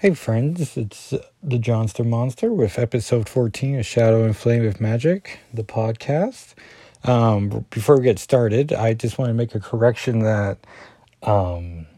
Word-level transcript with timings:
Hey 0.00 0.14
friends, 0.14 0.76
it's 0.76 1.10
the 1.42 1.58
Johnster 1.58 2.06
Monster 2.06 2.52
with 2.52 2.78
episode 2.78 3.28
14 3.28 3.80
of 3.80 3.84
Shadow 3.84 4.24
and 4.24 4.36
Flame 4.36 4.64
of 4.64 4.80
Magic, 4.80 5.40
the 5.52 5.64
podcast. 5.64 6.54
Um, 7.02 7.66
before 7.70 7.96
we 7.96 8.04
get 8.04 8.20
started, 8.20 8.72
I 8.72 8.94
just 8.94 9.18
want 9.18 9.30
to 9.30 9.34
make 9.34 9.56
a 9.56 9.58
correction 9.58 10.20
that, 10.20 10.58
um, 11.24 11.88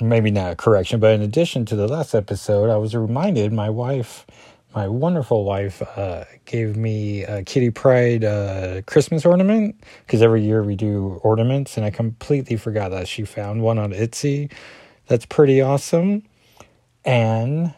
maybe 0.00 0.30
not 0.30 0.52
a 0.52 0.54
correction, 0.54 1.00
but 1.00 1.14
in 1.14 1.20
addition 1.20 1.64
to 1.64 1.74
the 1.74 1.88
last 1.88 2.14
episode, 2.14 2.70
I 2.70 2.76
was 2.76 2.94
reminded 2.94 3.52
my 3.52 3.70
wife, 3.70 4.24
my 4.72 4.86
wonderful 4.86 5.44
wife, 5.44 5.82
uh, 5.98 6.26
gave 6.44 6.76
me 6.76 7.24
a 7.24 7.42
Kitty 7.42 7.70
Pryde 7.70 8.22
uh, 8.22 8.82
Christmas 8.86 9.26
ornament 9.26 9.82
because 10.06 10.22
every 10.22 10.44
year 10.44 10.62
we 10.62 10.76
do 10.76 11.18
ornaments, 11.24 11.76
and 11.76 11.84
I 11.84 11.90
completely 11.90 12.56
forgot 12.56 12.92
that 12.92 13.08
she 13.08 13.24
found 13.24 13.62
one 13.62 13.80
on 13.80 13.90
Etsy. 13.90 14.48
That's 15.08 15.26
pretty 15.26 15.60
awesome 15.60 16.22
and 17.04 17.74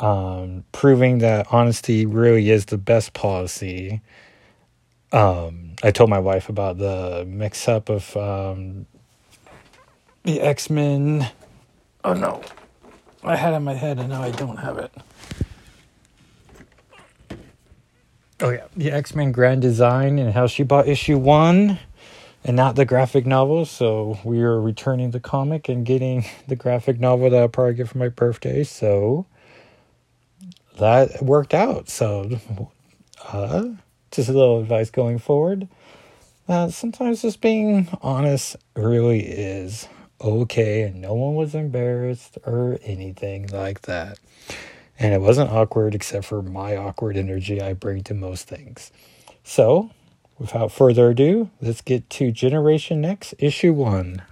um, 0.00 0.64
proving 0.72 1.18
that 1.18 1.46
honesty 1.50 2.06
really 2.06 2.50
is 2.50 2.66
the 2.66 2.78
best 2.78 3.12
policy. 3.12 4.00
Um, 5.12 5.76
I 5.82 5.90
told 5.90 6.10
my 6.10 6.18
wife 6.18 6.48
about 6.48 6.78
the 6.78 7.24
mix 7.26 7.68
up 7.68 7.88
of 7.88 8.16
um, 8.16 8.86
the 10.24 10.40
X 10.40 10.70
Men. 10.70 11.30
Oh 12.04 12.14
no, 12.14 12.42
I 13.22 13.36
had 13.36 13.52
it 13.52 13.56
in 13.56 13.64
my 13.64 13.74
head 13.74 13.98
and 13.98 14.08
now 14.08 14.22
I 14.22 14.30
don't 14.30 14.56
have 14.56 14.78
it. 14.78 14.92
Oh 18.40 18.50
yeah, 18.50 18.66
the 18.76 18.90
X 18.90 19.14
Men 19.14 19.32
Grand 19.32 19.62
Design 19.62 20.18
and 20.18 20.32
how 20.34 20.46
she 20.46 20.64
bought 20.64 20.88
issue 20.88 21.16
one 21.16 21.78
and 22.44 22.56
not 22.56 22.76
the 22.76 22.84
graphic 22.84 23.24
novel. 23.26 23.64
So 23.64 24.18
we 24.22 24.42
are 24.42 24.60
returning 24.60 25.10
the 25.10 25.20
comic 25.20 25.68
and 25.68 25.84
getting 25.84 26.24
the 26.48 26.56
graphic 26.56 27.00
novel 27.00 27.30
that 27.30 27.40
I'll 27.40 27.48
probably 27.48 27.74
get 27.74 27.88
for 27.88 27.98
my 27.98 28.08
birthday. 28.08 28.62
So 28.64 29.26
that 30.78 31.22
worked 31.22 31.54
out. 31.54 31.88
So 31.88 32.38
uh, 33.32 33.64
just 34.10 34.28
a 34.28 34.32
little 34.32 34.60
advice 34.60 34.90
going 34.90 35.18
forward. 35.18 35.68
Uh, 36.46 36.68
sometimes 36.68 37.22
just 37.22 37.40
being 37.40 37.88
honest 38.02 38.56
really 38.76 39.20
is 39.20 39.88
okay, 40.20 40.82
and 40.82 41.00
no 41.00 41.14
one 41.14 41.34
was 41.34 41.54
embarrassed 41.54 42.36
or 42.44 42.78
anything 42.82 43.46
like 43.48 43.82
that. 43.82 44.18
And 44.98 45.14
it 45.14 45.22
wasn't 45.22 45.50
awkward 45.50 45.94
except 45.94 46.26
for 46.26 46.42
my 46.42 46.76
awkward 46.76 47.16
energy 47.16 47.62
I 47.62 47.72
bring 47.72 48.02
to 48.04 48.14
most 48.14 48.46
things. 48.46 48.92
So 49.42 49.90
without 50.38 50.72
further 50.72 51.10
ado, 51.10 51.50
let's 51.60 51.80
get 51.80 52.08
to 52.10 52.30
Generation 52.30 53.04
X, 53.04 53.34
Issue 53.38 53.72
1. 53.72 54.22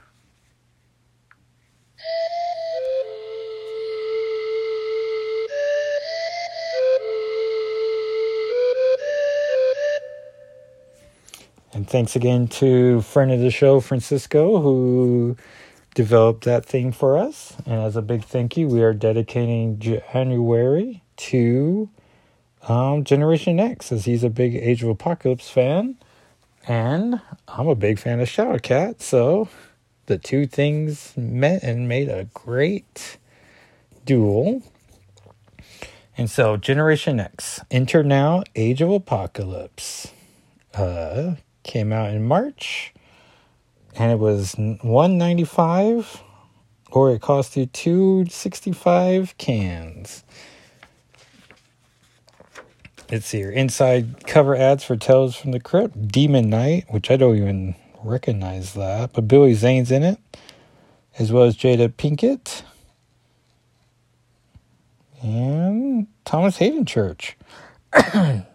And 11.75 11.89
thanks 11.89 12.15
again 12.15 12.49
to 12.49 13.01
friend 13.01 13.33
of 13.33 13.41
the 13.41 13.51
show, 13.51 13.81
Francisco, 13.81 14.61
who 14.61 15.37
developed 15.95 16.45
that 16.45 16.67
theme 16.67 16.93
for 16.93 17.17
us. 17.17 17.55
And 17.65 17.81
as 17.81 17.97
a 17.97 18.03
big 18.03 18.25
thank 18.25 18.57
you, 18.59 18.69
we 18.69 18.83
are 18.83 18.93
dedicating 18.93 19.79
January 19.79 21.03
to 21.17 21.89
um, 22.69 23.05
Generation 23.05 23.59
X, 23.59 23.93
as 23.93 24.05
he's 24.05 24.25
a 24.25 24.31
big 24.31 24.55
Age 24.55 24.83
of 24.83 24.89
Apocalypse 24.89 25.51
fan, 25.51 25.97
and 26.67 27.21
I'm 27.49 27.69
a 27.69 27.75
big 27.75 27.99
fan 27.99 28.21
of 28.21 28.29
Shadowcat. 28.29 29.01
So 29.01 29.49
the 30.07 30.19
two 30.19 30.47
things 30.47 31.13
met 31.17 31.63
and 31.63 31.89
made 31.89 32.09
a 32.09 32.29
great 32.35 33.19
duel. 34.05 34.63
And 36.17 36.31
so 36.31 36.57
Generation 36.57 37.19
X, 37.19 37.61
Enter 37.71 38.03
Now, 38.03 38.45
Age 38.55 38.83
of 38.83 38.91
Apocalypse, 38.91 40.13
uh, 40.75 41.37
came 41.63 41.93
out 41.93 42.11
in 42.11 42.25
March, 42.25 42.93
and 43.97 44.13
it 44.13 44.19
was 44.19 44.55
195 44.55 46.23
or 46.91 47.11
it 47.11 47.23
cost 47.23 47.57
you 47.57 47.67
265 47.67 49.37
cans. 49.39 50.25
Let's 53.13 53.27
see 53.27 53.41
here. 53.41 53.51
Inside 53.51 54.27
cover 54.27 54.57
ads 54.57 54.85
for 54.85 54.97
Tales 54.97 55.37
from 55.37 55.51
the 55.51 55.61
Crypt, 55.61 56.09
Demon 56.09 56.49
Knight, 56.49 56.87
which 56.89 57.11
I 57.11 57.17
don't 57.17 57.37
even 57.37 57.75
recognize 58.03 58.73
that, 58.73 59.13
but 59.13 59.29
Billy 59.29 59.53
Zane's 59.53 59.91
in 59.91 60.03
it, 60.03 60.19
as 61.19 61.31
well 61.31 61.45
as 61.45 61.55
Jada 61.55 61.91
Pinkett 61.91 62.63
and 65.23 66.07
Thomas 66.25 66.57
Haden 66.57 66.87
Church. 66.87 67.37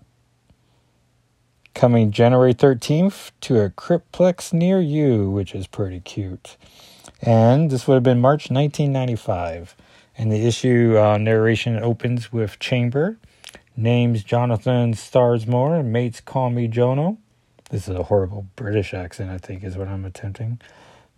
Coming 1.76 2.12
January 2.12 2.56
13th 2.56 3.30
to 3.42 3.60
a 3.62 3.70
Cryptplex 3.70 4.54
near 4.54 4.82
you, 4.82 5.30
which 5.30 5.54
is 5.54 5.68
pretty 5.68 6.00
cute. 6.00 6.58
And 7.22 7.70
this 7.70 7.88
would 7.88 7.94
have 7.94 8.02
been 8.02 8.20
March 8.20 8.50
1995. 8.50 9.76
And 10.18 10.32
the 10.32 10.48
issue 10.48 10.98
uh, 10.98 11.20
narration 11.20 11.78
opens 11.78 12.34
with 12.34 12.58
Chamber 12.58 13.20
Names 13.80 14.24
Jonathan 14.24 14.94
Starsmore, 14.94 15.86
mates 15.86 16.20
call 16.20 16.50
me 16.50 16.68
Jono. 16.68 17.18
This 17.70 17.88
is 17.88 17.96
a 17.96 18.04
horrible 18.04 18.48
British 18.56 18.92
accent, 18.92 19.30
I 19.30 19.38
think, 19.38 19.64
is 19.64 19.78
what 19.78 19.88
I'm 19.88 20.04
attempting. 20.04 20.60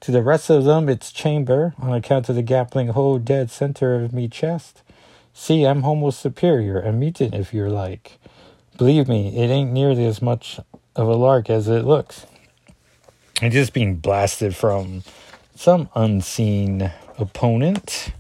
To 0.02 0.12
the 0.12 0.22
rest 0.22 0.50
of 0.50 0.66
them, 0.66 0.90
it's 0.90 1.14
chamber, 1.14 1.74
on 1.80 1.94
account 1.94 2.28
of 2.28 2.36
the 2.36 2.42
gapling 2.42 2.90
hole 2.90 3.18
dead 3.18 3.50
center 3.50 3.96
of 3.96 4.12
me 4.12 4.28
chest. 4.28 4.84
See, 5.34 5.66
I'm 5.66 5.84
homo 5.84 6.10
superior, 6.10 6.82
a 6.82 6.92
mutant 6.92 7.34
if 7.34 7.54
you're 7.54 7.70
like. 7.70 8.20
Believe 8.78 9.08
me, 9.08 9.38
it 9.38 9.48
ain't 9.48 9.72
nearly 9.72 10.06
as 10.06 10.22
much 10.22 10.60
of 10.98 11.08
a 11.08 11.16
lark 11.16 11.50
as 11.50 11.70
it 11.70 11.86
looks. 11.86 12.26
And 13.42 13.54
just 13.54 13.72
being 13.72 13.96
blasted 13.96 14.54
from 14.54 15.04
some 15.56 15.88
unseen 15.96 16.92
opponent. 17.18 18.12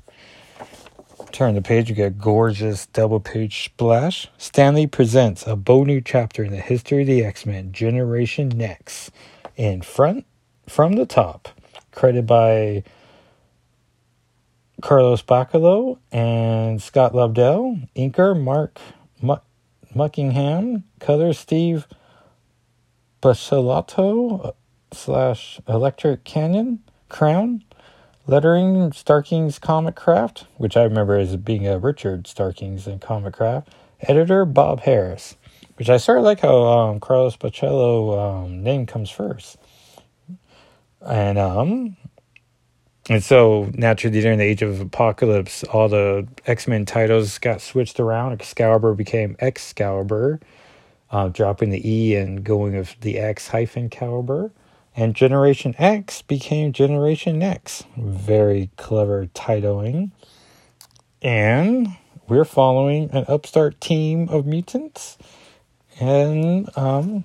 Turn 1.31 1.55
the 1.55 1.61
page, 1.61 1.89
you 1.89 1.95
get 1.95 2.17
gorgeous 2.17 2.87
double 2.87 3.19
page 3.19 3.65
splash. 3.65 4.27
Stan 4.37 4.75
Lee 4.75 4.87
presents 4.87 5.45
a 5.45 5.55
bold 5.55 5.87
new 5.87 6.01
chapter 6.01 6.43
in 6.43 6.51
the 6.51 6.57
history 6.57 7.01
of 7.01 7.07
the 7.07 7.23
X 7.23 7.45
Men, 7.45 7.71
Generation 7.71 8.49
Next. 8.49 9.11
In 9.55 9.81
front, 9.81 10.25
from 10.67 10.93
the 10.93 11.05
top, 11.05 11.49
credited 11.91 12.25
by 12.25 12.83
Carlos 14.81 15.21
Bachalo 15.21 15.99
and 16.11 16.81
Scott 16.81 17.13
Lobdell, 17.13 17.87
inker 17.95 18.39
Mark 18.39 18.79
Buckingham, 19.95 20.83
color 20.99 21.33
Steve 21.33 21.87
Buccellato 23.21 24.45
uh, 24.45 24.51
slash 24.91 25.59
Electric 25.67 26.25
Crayon, 26.25 26.79
Crown, 27.09 27.63
Lettering 28.29 28.91
Starkings 28.91 29.57
Comic 29.57 29.95
Craft, 29.95 30.45
which 30.57 30.77
I 30.77 30.83
remember 30.83 31.17
as 31.17 31.35
being 31.35 31.67
a 31.67 31.79
Richard 31.79 32.27
Starkings 32.27 32.85
in 32.85 32.99
Comic 32.99 33.33
Craft. 33.33 33.69
Editor 34.01 34.45
Bob 34.45 34.81
Harris, 34.81 35.35
which 35.77 35.89
I 35.89 35.97
sort 35.97 36.19
of 36.19 36.25
like 36.25 36.41
how 36.41 36.61
um, 36.61 36.99
Carlos 36.99 37.35
Bachalo 37.37 38.43
um, 38.43 38.61
name 38.61 38.85
comes 38.85 39.09
first. 39.09 39.57
And 41.01 41.39
um, 41.39 41.97
and 43.09 43.23
so 43.23 43.71
naturally 43.73 44.21
during 44.21 44.37
the 44.37 44.45
Age 44.45 44.61
of 44.61 44.79
Apocalypse, 44.79 45.63
all 45.63 45.89
the 45.89 46.27
X 46.45 46.67
Men 46.67 46.85
titles 46.85 47.39
got 47.39 47.61
switched 47.61 47.99
around. 47.99 48.33
Excalibur 48.33 48.93
became 48.93 49.37
Excalibur, 49.39 50.39
uh, 51.09 51.29
dropping 51.29 51.71
the 51.71 51.81
E 51.91 52.15
and 52.15 52.43
going 52.43 52.77
with 52.77 52.95
the 53.01 53.17
X 53.17 53.47
hyphen 53.47 53.89
Caliber 53.89 54.51
and 54.99 55.15
Generation 55.15 55.73
X 55.77 56.21
became 56.21 56.73
Generation 56.73 57.39
Next. 57.39 57.85
Very 57.95 58.69
clever 58.75 59.27
titling. 59.27 60.11
And 61.21 61.95
we're 62.27 62.43
following 62.43 63.09
an 63.11 63.23
upstart 63.29 63.79
team 63.79 64.27
of 64.27 64.45
mutants. 64.45 65.17
And 66.01 66.69
um, 66.77 67.23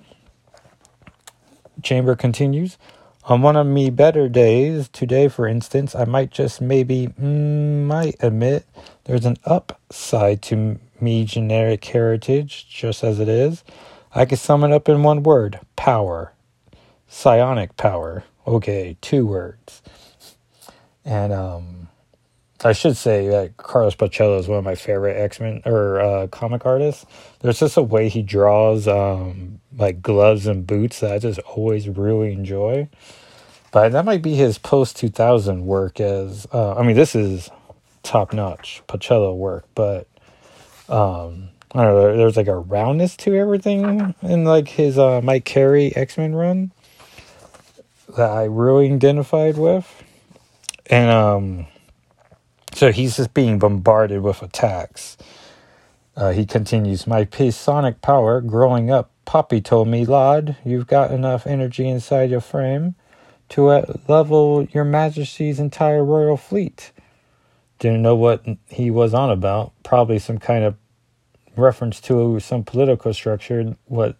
Chamber 1.83 2.15
continues. 2.15 2.77
On 3.25 3.41
one 3.41 3.57
of 3.57 3.67
me 3.67 3.89
better 3.89 4.29
days, 4.29 4.87
today 4.87 5.27
for 5.27 5.45
instance, 5.45 5.95
I 5.95 6.05
might 6.05 6.31
just 6.31 6.61
maybe, 6.61 7.07
mm, 7.07 7.83
might 7.83 8.15
admit 8.21 8.65
there's 9.03 9.25
an 9.25 9.35
upside 9.43 10.41
to 10.43 10.79
me 11.01 11.25
generic 11.25 11.83
heritage, 11.83 12.69
just 12.69 13.03
as 13.03 13.19
it 13.19 13.27
is. 13.27 13.65
I 14.13 14.23
could 14.23 14.39
sum 14.39 14.63
it 14.63 14.71
up 14.71 14.87
in 14.87 15.03
one 15.03 15.23
word 15.23 15.59
power 15.75 16.31
psionic 17.07 17.77
power. 17.77 18.23
Okay, 18.47 18.97
two 19.01 19.25
words. 19.25 19.81
And 21.03 21.33
um, 21.33 21.87
I 22.63 22.73
should 22.73 22.97
say 22.97 23.27
that 23.27 23.57
Carlos 23.57 23.95
Bachalo 23.95 24.39
is 24.39 24.47
one 24.47 24.57
of 24.57 24.63
my 24.63 24.75
favorite 24.75 25.17
X 25.17 25.39
Men 25.39 25.61
or 25.65 25.99
uh, 25.99 26.27
comic 26.27 26.65
artists. 26.65 27.05
There's 27.39 27.59
just 27.59 27.77
a 27.77 27.83
way 27.83 28.09
he 28.09 28.21
draws 28.21 28.87
um, 28.87 29.59
like 29.77 30.01
gloves 30.01 30.47
and 30.47 30.65
boots 30.65 31.01
that 31.01 31.11
I 31.11 31.19
just 31.19 31.39
always 31.39 31.87
really 31.87 32.31
enjoy. 32.31 32.89
But 33.71 33.91
that 33.91 34.05
might 34.05 34.21
be 34.21 34.35
his 34.35 34.57
post 34.57 34.95
2000 34.97 35.65
work 35.65 35.99
as, 35.99 36.47
uh, 36.53 36.75
I 36.75 36.83
mean, 36.83 36.95
this 36.95 37.13
is 37.13 37.49
top 38.03 38.33
notch 38.33 38.81
Bachalo 38.87 39.35
work, 39.35 39.65
but 39.75 40.07
um, 40.87 41.49
I 41.73 41.83
don't 41.83 41.93
know. 41.93 42.15
There's 42.15 42.37
like 42.37 42.47
a 42.47 42.55
roundness 42.55 43.17
to 43.17 43.35
everything 43.35 44.15
in 44.21 44.45
like 44.45 44.69
his 44.69 44.97
uh, 44.97 45.19
Mike 45.21 45.43
Carey 45.43 45.93
X 45.95 46.17
Men 46.17 46.33
run 46.33 46.71
that 48.15 48.31
I 48.31 48.45
really 48.45 48.91
identified 48.91 49.57
with, 49.57 50.03
and 50.87 51.11
um, 51.11 51.67
so 52.73 52.91
he's 52.91 53.17
just 53.17 53.33
being 53.33 53.59
bombarded 53.59 54.21
with 54.21 54.41
attacks. 54.41 55.17
Uh, 56.15 56.31
he 56.31 56.45
continues, 56.45 57.07
My 57.07 57.27
sonic 57.51 58.01
power 58.01 58.41
growing 58.41 58.91
up, 58.91 59.11
Poppy 59.25 59.61
told 59.61 59.87
me, 59.87 60.05
Lad, 60.05 60.57
you've 60.63 60.87
got 60.87 61.11
enough 61.11 61.45
energy 61.47 61.87
inside 61.89 62.29
your 62.29 62.41
frame 62.41 62.95
to 63.49 63.65
level 64.07 64.67
your 64.71 64.85
majesty's 64.85 65.59
entire 65.59 66.03
royal 66.03 66.37
fleet. 66.37 66.91
Didn't 67.79 68.01
know 68.01 68.15
what 68.15 68.45
he 68.69 68.91
was 68.91 69.13
on 69.13 69.29
about. 69.29 69.73
Probably 69.83 70.19
some 70.19 70.37
kind 70.37 70.63
of 70.63 70.75
reference 71.57 71.99
to 72.01 72.39
some 72.39 72.63
political 72.63 73.13
structure, 73.13 73.75
what 73.85 74.17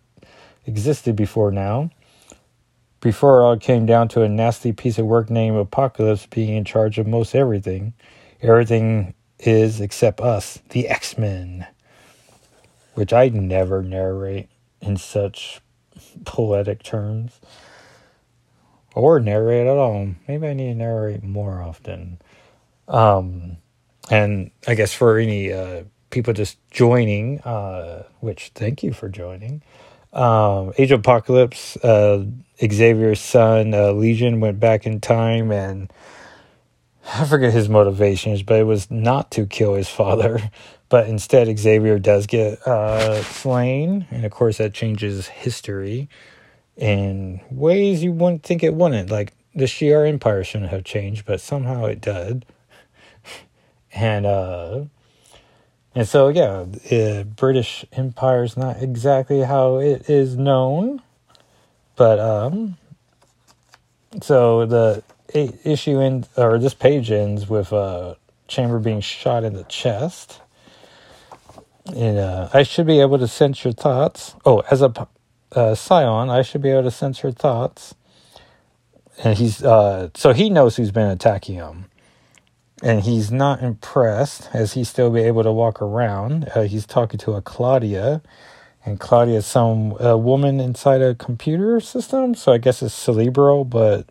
existed 0.65 1.15
before 1.15 1.51
now. 1.51 1.91
Before 3.05 3.41
it 3.41 3.43
all 3.43 3.57
came 3.57 3.85
down 3.85 4.07
to 4.09 4.23
a 4.23 4.27
nasty 4.27 4.73
piece 4.73 4.97
of 4.97 5.05
work 5.05 5.29
named 5.29 5.57
Apocalypse 5.57 6.25
being 6.25 6.55
in 6.57 6.65
charge 6.65 6.97
of 6.97 7.05
most 7.05 7.35
everything. 7.35 7.93
Everything 8.41 9.13
is 9.37 9.79
except 9.79 10.19
us, 10.19 10.59
the 10.69 10.89
X 10.89 11.15
Men 11.15 11.67
which 12.95 13.13
I 13.13 13.29
never 13.29 13.83
narrate 13.83 14.49
in 14.81 14.97
such 14.97 15.61
poetic 16.25 16.81
terms 16.81 17.39
or 18.95 19.19
narrate 19.19 19.67
at 19.67 19.77
all. 19.77 20.15
Maybe 20.27 20.47
I 20.47 20.53
need 20.53 20.69
to 20.69 20.75
narrate 20.75 21.23
more 21.23 21.61
often. 21.61 22.17
Um, 22.87 23.57
and 24.09 24.49
I 24.67 24.73
guess 24.73 24.93
for 24.93 25.19
any 25.19 25.53
uh, 25.53 25.83
people 26.09 26.33
just 26.33 26.57
joining, 26.71 27.41
uh, 27.41 28.03
which 28.21 28.51
thank 28.55 28.81
you 28.81 28.93
for 28.93 29.09
joining. 29.09 29.61
Um, 30.13 30.73
Age 30.77 30.91
of 30.91 31.01
Apocalypse, 31.01 31.75
uh, 31.77 32.25
Xavier's 32.59 33.19
son, 33.19 33.73
uh, 33.73 33.91
Legion, 33.91 34.39
went 34.39 34.59
back 34.59 34.85
in 34.85 35.01
time 35.01 35.51
and 35.51 35.91
I 37.13 37.25
forget 37.25 37.53
his 37.53 37.69
motivations, 37.69 38.41
but 38.41 38.59
it 38.59 38.63
was 38.63 38.89
not 38.89 39.31
to 39.31 39.45
kill 39.45 39.75
his 39.75 39.89
father. 39.89 40.39
But 40.87 41.07
instead, 41.07 41.47
Xavier 41.57 41.97
does 41.97 42.27
get 42.27 42.65
uh, 42.65 43.23
slain, 43.23 44.05
and 44.11 44.23
of 44.23 44.31
course, 44.31 44.59
that 44.59 44.75
changes 44.75 45.27
history 45.27 46.07
in 46.77 47.41
ways 47.49 48.03
you 48.03 48.11
wouldn't 48.11 48.43
think 48.43 48.63
it 48.63 48.75
wouldn't. 48.75 49.09
Like 49.09 49.33
the 49.55 49.65
Shi'ar 49.65 50.07
Empire 50.07 50.43
shouldn't 50.43 50.69
have 50.69 50.83
changed, 50.83 51.25
but 51.25 51.41
somehow 51.41 51.85
it 51.85 52.01
did. 52.01 52.45
and 53.93 54.27
uh, 54.27 54.83
and 55.95 56.07
so 56.07 56.27
yeah, 56.27 57.23
British 57.23 57.83
Empire 57.93 58.43
is 58.43 58.55
not 58.55 58.81
exactly 58.81 59.41
how 59.41 59.77
it 59.77 60.09
is 60.09 60.37
known, 60.37 61.01
but 61.95 62.19
um, 62.19 62.77
so 64.21 64.65
the 64.65 65.03
issue 65.33 65.99
in 65.99 66.25
or 66.37 66.57
this 66.59 66.73
page 66.73 67.11
ends 67.11 67.49
with 67.49 67.73
uh, 67.73 68.15
Chamber 68.47 68.79
being 68.79 69.01
shot 69.01 69.43
in 69.43 69.53
the 69.53 69.63
chest 69.65 70.41
and 71.93 72.17
uh, 72.17 72.49
I 72.53 72.63
should 72.63 72.87
be 72.87 72.99
able 72.99 73.19
to 73.19 73.27
sense 73.27 73.63
your 73.63 73.73
thoughts. 73.73 74.35
Oh, 74.45 74.63
as 74.71 74.81
a 74.81 75.07
uh, 75.51 75.75
scion, 75.75 76.29
I 76.29 76.41
should 76.41 76.61
be 76.61 76.69
able 76.69 76.83
to 76.83 76.91
sense 76.91 77.21
your 77.21 77.31
thoughts. 77.31 77.95
And 79.23 79.37
he's 79.37 79.63
uh, 79.63 80.09
so 80.13 80.33
he 80.33 80.49
knows 80.49 80.75
who's 80.75 80.91
been 80.91 81.09
attacking 81.09 81.55
him, 81.55 81.85
and 82.83 83.01
he's 83.01 83.31
not 83.31 83.63
impressed 83.63 84.49
as 84.53 84.73
he 84.73 84.83
still 84.83 85.09
be 85.09 85.21
able 85.21 85.43
to 85.43 85.53
walk 85.53 85.81
around. 85.81 86.49
Uh, 86.53 86.63
he's 86.63 86.85
talking 86.85 87.17
to 87.19 87.33
a 87.33 87.41
Claudia, 87.41 88.21
and 88.85 88.99
Claudia 88.99 89.37
is 89.37 89.45
some 89.47 89.93
uh, 89.99 90.15
woman 90.15 90.59
inside 90.59 91.01
a 91.01 91.15
computer 91.15 91.79
system. 91.79 92.35
So 92.35 92.53
I 92.53 92.59
guess 92.59 92.83
it's 92.83 92.93
Cerebro, 92.93 93.63
but 93.63 94.07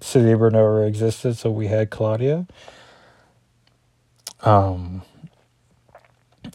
Cerebro 0.00 0.50
never 0.50 0.84
existed, 0.84 1.36
so 1.36 1.50
we 1.50 1.68
had 1.68 1.90
Claudia. 1.90 2.46
Um, 4.42 5.02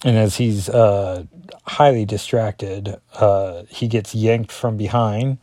and 0.03 0.17
as 0.17 0.35
he's 0.35 0.69
uh, 0.69 1.23
highly 1.65 2.05
distracted, 2.05 2.97
uh, 3.13 3.63
he 3.69 3.88
gets 3.88 4.13
yanked 4.13 4.51
from 4.51 4.77
behind. 4.77 5.38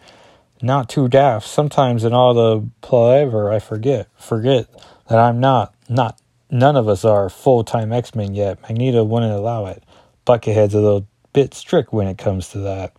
Not 0.60 0.88
too 0.88 1.08
daft. 1.08 1.46
Sometimes 1.46 2.04
in 2.04 2.12
all 2.12 2.34
the 2.34 2.68
palaver, 2.80 3.52
I 3.52 3.60
forget 3.60 4.08
forget 4.16 4.66
that 5.08 5.18
I'm 5.18 5.38
not 5.38 5.72
not 5.88 6.20
none 6.50 6.74
of 6.74 6.88
us 6.88 7.04
are 7.04 7.28
full 7.28 7.62
time 7.62 7.92
X 7.92 8.14
Men 8.14 8.34
yet. 8.34 8.60
Magneto 8.62 9.04
wouldn't 9.04 9.32
allow 9.32 9.66
it. 9.66 9.84
Buckethead's 10.24 10.74
a 10.74 10.80
little 10.80 11.06
bit 11.42 11.54
strict 11.54 11.92
when 11.92 12.08
it 12.08 12.18
comes 12.18 12.50
to 12.50 12.58
that, 12.60 12.94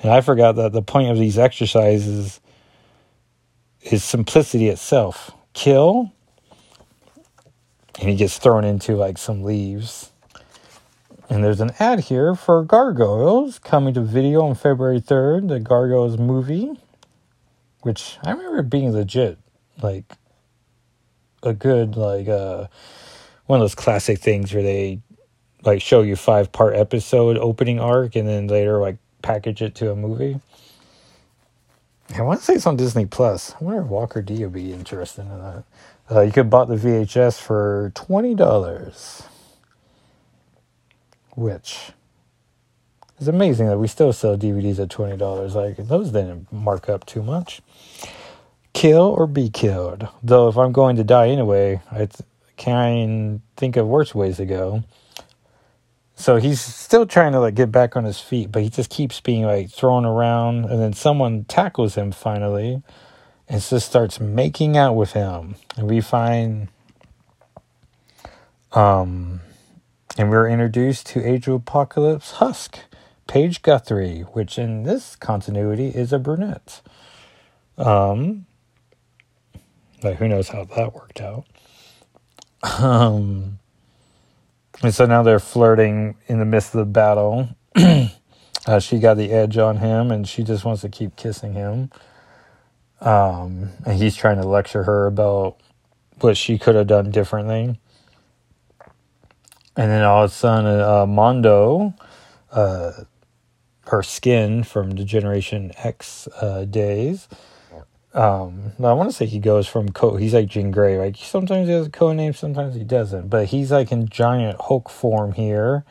and 0.00 0.12
I 0.12 0.20
forgot 0.20 0.56
that 0.56 0.72
the 0.72 0.82
point 0.82 1.10
of 1.10 1.18
these 1.18 1.38
exercises 1.38 2.40
is 3.82 4.04
simplicity 4.04 4.68
itself. 4.68 5.32
Kill, 5.54 6.12
and 8.00 8.08
he 8.08 8.16
gets 8.16 8.38
thrown 8.38 8.64
into 8.64 8.96
like 8.96 9.18
some 9.18 9.42
leaves 9.42 10.12
and 11.30 11.44
there's 11.44 11.60
an 11.60 11.72
ad 11.78 12.00
here 12.00 12.34
for 12.34 12.62
Gargoyles 12.64 13.58
coming 13.58 13.92
to 13.94 14.00
video 14.00 14.42
on 14.42 14.54
February 14.54 15.00
3rd, 15.00 15.48
the 15.48 15.60
Gargoyles 15.60 16.16
movie, 16.16 16.70
which 17.82 18.18
I 18.24 18.30
remember 18.30 18.62
being 18.62 18.92
legit, 18.92 19.38
like 19.82 20.04
a 21.42 21.52
good, 21.52 21.96
like, 21.96 22.28
uh, 22.28 22.68
one 23.46 23.60
of 23.60 23.64
those 23.64 23.74
classic 23.74 24.18
things 24.20 24.54
where 24.54 24.62
they 24.62 25.00
like 25.64 25.82
show 25.82 26.02
you 26.02 26.16
five 26.16 26.52
part 26.52 26.76
episode 26.76 27.36
opening 27.38 27.80
arc 27.80 28.16
and 28.16 28.28
then 28.28 28.46
later 28.46 28.78
like 28.78 28.98
package 29.22 29.62
it 29.62 29.74
to 29.76 29.90
a 29.90 29.96
movie. 29.96 30.40
I 32.16 32.22
want 32.22 32.40
to 32.40 32.44
say 32.44 32.54
it's 32.54 32.66
on 32.66 32.76
Disney 32.76 33.04
Plus. 33.06 33.54
I 33.60 33.64
wonder 33.64 33.82
if 33.82 33.88
Walker 33.88 34.22
D 34.22 34.42
would 34.42 34.52
be 34.52 34.72
interested 34.72 35.22
in 35.22 35.38
that. 35.40 35.64
Uh, 36.10 36.20
you 36.22 36.32
could 36.32 36.48
bought 36.48 36.68
the 36.68 36.76
VHS 36.76 37.38
for 37.40 37.92
twenty 37.94 38.34
dollars 38.34 39.24
which 41.38 41.92
is 43.20 43.28
amazing 43.28 43.66
that 43.68 43.78
we 43.78 43.86
still 43.86 44.12
sell 44.12 44.36
DVDs 44.36 44.80
at 44.80 44.90
twenty 44.90 45.16
dollars. 45.16 45.54
Like 45.54 45.76
those 45.76 46.10
didn't 46.10 46.52
mark 46.52 46.88
up 46.88 47.06
too 47.06 47.22
much. 47.22 47.62
Kill 48.72 49.02
or 49.02 49.26
be 49.26 49.48
killed. 49.48 50.08
Though 50.22 50.48
if 50.48 50.58
I'm 50.58 50.72
going 50.72 50.96
to 50.96 51.04
die 51.04 51.28
anyway, 51.28 51.80
I 51.92 52.08
can't 52.56 53.40
think 53.56 53.76
of 53.76 53.86
worse 53.86 54.14
ways 54.14 54.38
to 54.38 54.46
go. 54.46 54.82
So 56.18 56.36
he's 56.36 56.60
still 56.60 57.06
trying 57.06 57.30
to 57.30 57.38
like 57.38 57.54
get 57.54 57.70
back 57.70 57.94
on 57.94 58.02
his 58.02 58.18
feet, 58.18 58.50
but 58.50 58.62
he 58.62 58.68
just 58.68 58.90
keeps 58.90 59.20
being 59.20 59.44
like 59.44 59.70
thrown 59.70 60.04
around, 60.04 60.64
and 60.64 60.80
then 60.80 60.92
someone 60.92 61.44
tackles 61.44 61.94
him 61.94 62.10
finally, 62.10 62.82
and 63.48 63.62
just 63.62 63.86
starts 63.86 64.18
making 64.18 64.76
out 64.76 64.96
with 64.96 65.12
him, 65.12 65.54
and 65.76 65.88
we 65.88 66.00
find 66.00 66.68
um 68.72 69.40
and 70.18 70.28
we're 70.28 70.48
introduced 70.48 71.06
to 71.06 71.24
Age 71.24 71.46
of 71.46 71.54
Apocalypse 71.54 72.32
Husk, 72.32 72.80
Paige 73.28 73.62
Guthrie, 73.62 74.22
which 74.32 74.58
in 74.58 74.82
this 74.82 75.14
continuity 75.14 75.90
is 75.90 76.12
a 76.12 76.18
brunette. 76.18 76.80
Um, 77.78 78.46
like 80.02 80.16
who 80.16 80.26
knows 80.26 80.48
how 80.48 80.64
that 80.64 80.94
worked 80.94 81.20
out. 81.20 81.46
Um, 82.80 83.60
and 84.82 84.94
so 84.94 85.06
now 85.06 85.22
they're 85.22 85.40
flirting 85.40 86.16
in 86.26 86.38
the 86.38 86.44
midst 86.44 86.74
of 86.74 86.78
the 86.78 86.86
battle. 86.86 87.48
uh, 87.76 88.78
she 88.78 88.98
got 88.98 89.16
the 89.16 89.30
edge 89.32 89.58
on 89.58 89.78
him, 89.78 90.10
and 90.10 90.28
she 90.28 90.42
just 90.42 90.64
wants 90.64 90.82
to 90.82 90.88
keep 90.88 91.16
kissing 91.16 91.54
him. 91.54 91.90
Um, 93.00 93.70
and 93.86 93.98
he's 93.98 94.16
trying 94.16 94.40
to 94.40 94.46
lecture 94.46 94.84
her 94.84 95.06
about 95.06 95.56
what 96.20 96.36
she 96.36 96.58
could 96.58 96.74
have 96.74 96.86
done 96.86 97.10
differently. 97.10 97.80
And 99.76 99.90
then 99.90 100.02
all 100.02 100.24
of 100.24 100.30
a 100.30 100.34
sudden, 100.34 100.80
uh, 100.80 101.06
Mondo, 101.06 101.94
uh, 102.50 102.92
her 103.86 104.02
skin 104.02 104.64
from 104.64 104.92
the 104.92 105.04
Generation 105.04 105.72
X 105.76 106.28
uh, 106.40 106.64
days. 106.64 107.28
Um, 108.18 108.72
I 108.82 108.92
want 108.94 109.08
to 109.10 109.14
say 109.14 109.26
he 109.26 109.38
goes 109.38 109.68
from 109.68 109.90
co- 109.90 110.16
he's 110.16 110.34
like 110.34 110.48
Jean 110.48 110.72
Grey. 110.72 110.98
Like 110.98 111.16
sometimes 111.16 111.68
he 111.68 111.74
has 111.74 111.86
a 111.86 111.90
code 111.90 112.16
name, 112.16 112.32
sometimes 112.32 112.74
he 112.74 112.82
doesn't. 112.82 113.28
But 113.28 113.46
he's 113.46 113.70
like 113.70 113.92
in 113.92 114.08
giant 114.08 114.60
Hulk 114.60 114.90
form 114.90 115.34
here, 115.34 115.84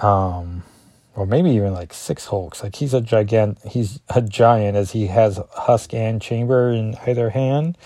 um, 0.00 0.62
or 1.14 1.26
maybe 1.26 1.50
even 1.50 1.74
like 1.74 1.92
six 1.92 2.28
Hulks. 2.28 2.62
Like 2.62 2.76
he's 2.76 2.94
a 2.94 3.02
gigant. 3.02 3.62
He's 3.68 4.00
a 4.08 4.22
giant 4.22 4.78
as 4.78 4.92
he 4.92 5.08
has 5.08 5.38
Husk 5.52 5.92
and 5.92 6.22
Chamber 6.22 6.70
in 6.70 6.96
either 7.06 7.28
hand. 7.28 7.76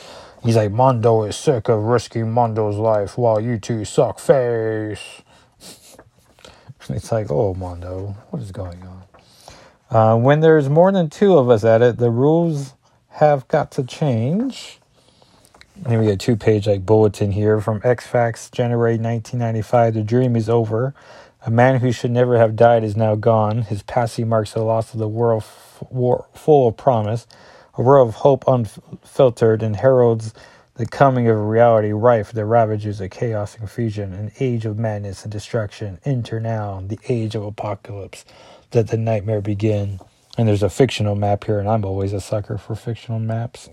He's 0.44 0.54
like 0.54 0.70
Mondo 0.70 1.24
is 1.24 1.34
sick 1.34 1.68
of 1.68 1.82
risking 1.82 2.30
Mondo's 2.30 2.76
life 2.76 3.18
while 3.18 3.40
you 3.40 3.58
two 3.58 3.84
suck 3.84 4.20
face. 4.20 5.22
It's 6.90 7.10
like, 7.10 7.30
oh, 7.30 7.54
Mondo, 7.54 8.14
what 8.28 8.42
is 8.42 8.52
going 8.52 8.82
on? 8.82 9.02
Uh, 9.90 10.16
when 10.18 10.40
there's 10.40 10.68
more 10.68 10.92
than 10.92 11.08
two 11.08 11.38
of 11.38 11.48
us 11.48 11.64
at 11.64 11.80
it, 11.80 11.96
the 11.96 12.10
rules 12.10 12.74
have 13.14 13.48
got 13.48 13.70
to 13.72 13.84
change. 13.84 14.80
then 15.76 16.00
we 16.00 16.06
get 16.06 16.14
a 16.14 16.18
two 16.18 16.36
page 16.36 16.66
like 16.66 16.86
bulletin 16.86 17.32
here 17.32 17.60
from 17.60 17.80
X 17.84 18.06
Facts, 18.06 18.50
January 18.50 18.94
1995. 18.94 19.94
The 19.94 20.02
dream 20.04 20.36
is 20.36 20.48
over. 20.48 20.94
A 21.46 21.50
man 21.50 21.80
who 21.80 21.92
should 21.92 22.10
never 22.12 22.38
have 22.38 22.56
died 22.56 22.84
is 22.84 22.96
now 22.96 23.16
gone. 23.16 23.62
His 23.62 23.82
passing 23.82 24.28
marks 24.28 24.54
the 24.54 24.62
loss 24.64 24.94
of 24.94 25.00
the 25.00 25.08
world 25.08 25.44
f- 25.44 25.84
war, 25.90 26.26
full 26.34 26.68
of 26.68 26.76
promise, 26.76 27.26
a 27.74 27.82
world 27.82 28.08
of 28.08 28.16
hope 28.16 28.44
unfiltered, 28.48 29.62
and 29.62 29.76
heralds 29.76 30.34
the 30.76 30.86
coming 30.86 31.28
of 31.28 31.36
a 31.36 31.42
reality 31.42 31.92
rife 31.92 32.32
the 32.32 32.46
ravages 32.46 33.00
of 33.00 33.10
chaos 33.10 33.54
and 33.54 33.60
confusion, 33.60 34.14
an 34.14 34.32
age 34.40 34.66
of 34.66 34.78
madness 34.78 35.24
and 35.24 35.32
destruction. 35.32 36.00
Enter 36.04 36.40
now 36.40 36.82
the 36.86 36.98
age 37.08 37.34
of 37.36 37.44
apocalypse. 37.44 38.24
Let 38.74 38.88
the 38.88 38.98
nightmare 38.98 39.42
begin. 39.42 40.00
And 40.36 40.48
there's 40.48 40.62
a 40.62 40.70
fictional 40.70 41.14
map 41.14 41.44
here, 41.44 41.60
and 41.60 41.68
I'm 41.68 41.84
always 41.84 42.12
a 42.12 42.20
sucker 42.20 42.58
for 42.58 42.74
fictional 42.74 43.20
maps. 43.20 43.70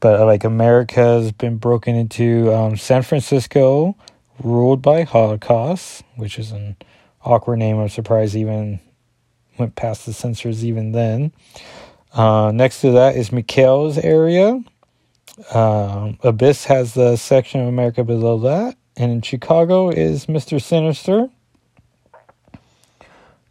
But 0.00 0.20
uh, 0.20 0.26
like 0.26 0.44
America's 0.44 1.32
been 1.32 1.56
broken 1.56 1.96
into 1.96 2.52
um, 2.52 2.76
San 2.76 3.02
Francisco, 3.02 3.96
ruled 4.42 4.82
by 4.82 5.02
Holocaust, 5.02 6.04
which 6.16 6.38
is 6.38 6.52
an 6.52 6.76
awkward 7.24 7.58
name. 7.58 7.78
I'm 7.78 7.88
surprised 7.88 8.36
even 8.36 8.80
went 9.58 9.76
past 9.76 10.06
the 10.06 10.12
censors 10.12 10.64
even 10.64 10.92
then. 10.92 11.32
Uh, 12.12 12.52
next 12.54 12.80
to 12.80 12.92
that 12.92 13.16
is 13.16 13.30
McHale's 13.30 13.98
area. 13.98 14.60
Um, 15.52 16.18
Abyss 16.22 16.66
has 16.66 16.94
the 16.94 17.16
section 17.16 17.60
of 17.60 17.68
America 17.68 18.04
below 18.04 18.38
that. 18.40 18.76
And 18.96 19.10
in 19.10 19.22
Chicago 19.22 19.88
is 19.90 20.26
Mr. 20.26 20.62
Sinister. 20.62 21.28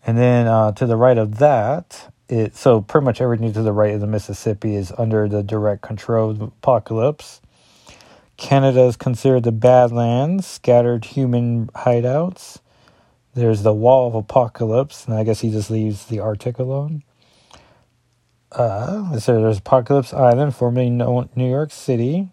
And 0.05 0.17
then 0.17 0.47
uh, 0.47 0.71
to 0.73 0.85
the 0.85 0.95
right 0.95 1.17
of 1.17 1.39
that, 1.39 2.12
it 2.29 2.55
so 2.55 2.81
pretty 2.81 3.05
much 3.05 3.21
everything 3.21 3.53
to 3.53 3.61
the 3.61 3.73
right 3.73 3.93
of 3.93 4.01
the 4.01 4.07
Mississippi 4.07 4.75
is 4.75 4.91
under 4.97 5.27
the 5.27 5.43
direct 5.43 5.81
control 5.81 6.31
of 6.31 6.41
Apocalypse. 6.41 7.41
Canada 8.37 8.81
is 8.81 8.95
considered 8.95 9.43
the 9.43 9.51
Badlands, 9.51 10.47
scattered 10.47 11.05
human 11.05 11.67
hideouts. 11.67 12.59
There's 13.35 13.63
the 13.63 13.73
Wall 13.73 14.07
of 14.07 14.15
Apocalypse, 14.15 15.05
and 15.05 15.15
I 15.15 15.23
guess 15.23 15.41
he 15.41 15.51
just 15.51 15.69
leaves 15.69 16.05
the 16.05 16.19
Arctic 16.19 16.59
alone. 16.59 17.03
Uh, 18.51 19.17
so 19.19 19.41
there's 19.41 19.59
Apocalypse 19.59 20.13
Island, 20.13 20.55
formerly 20.55 20.89
New 20.89 21.49
York 21.49 21.71
City. 21.71 22.29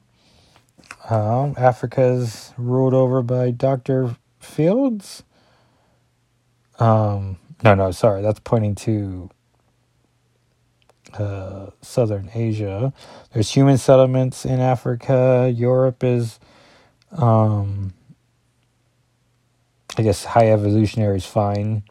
Um, 1.09 1.55
Africa 1.57 2.03
is 2.03 2.53
ruled 2.57 2.95
over 2.95 3.23
by 3.23 3.51
Dr. 3.51 4.17
Fields. 4.39 5.23
Um, 6.79 7.39
no, 7.63 7.75
no, 7.75 7.91
sorry, 7.91 8.23
that's 8.23 8.41
pointing 8.41 8.75
to 8.77 9.31
uh, 11.15 11.71
southern 11.83 12.31
Asia. 12.35 12.93
There's 13.33 13.51
human 13.51 13.79
settlements 13.79 14.45
in 14.45 14.61
Africa. 14.61 15.53
Europe 15.55 16.05
is, 16.05 16.39
um, 17.13 17.95
I 19.99 20.03
guess, 20.03 20.25
high 20.25 20.51
evolutionary 20.53 21.19
is 21.19 21.27
fine. 21.27 21.85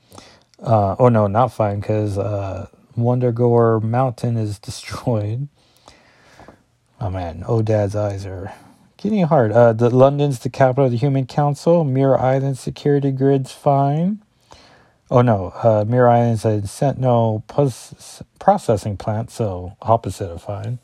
Uh, 0.62 0.96
oh 1.00 1.10
no, 1.10 1.28
not 1.28 1.50
fine 1.54 1.80
because 1.80 2.18
uh, 2.18 2.68
Wundagore 2.98 3.82
Mountain 3.82 4.38
is 4.38 4.60
destroyed. 4.70 5.48
Oh 7.02 7.10
man, 7.10 7.44
oh 7.48 7.62
dad's 7.62 7.96
eyes 7.96 8.26
are 8.26 8.54
getting 8.98 9.24
hard. 9.26 9.52
Uh, 9.52 9.74
the 9.74 9.90
London's 9.90 10.40
the 10.40 10.50
capital 10.50 10.86
of 10.86 10.92
the 10.92 10.98
Human 10.98 11.26
Council. 11.26 11.84
Muir 11.84 12.18
Island 12.18 12.58
security 12.58 13.12
grid's 13.12 13.52
fine. 13.52 14.22
Oh 15.12 15.22
no, 15.22 15.54
uh, 15.64 15.86
Muir 15.88 16.08
Island's 16.08 16.46
a 16.46 16.68
Sentinel 16.68 17.44
pus- 17.48 18.22
processing 18.38 18.98
plant, 18.98 19.32
so 19.32 19.76
opposite 19.82 20.30
of 20.30 20.44
fine. 20.44 20.80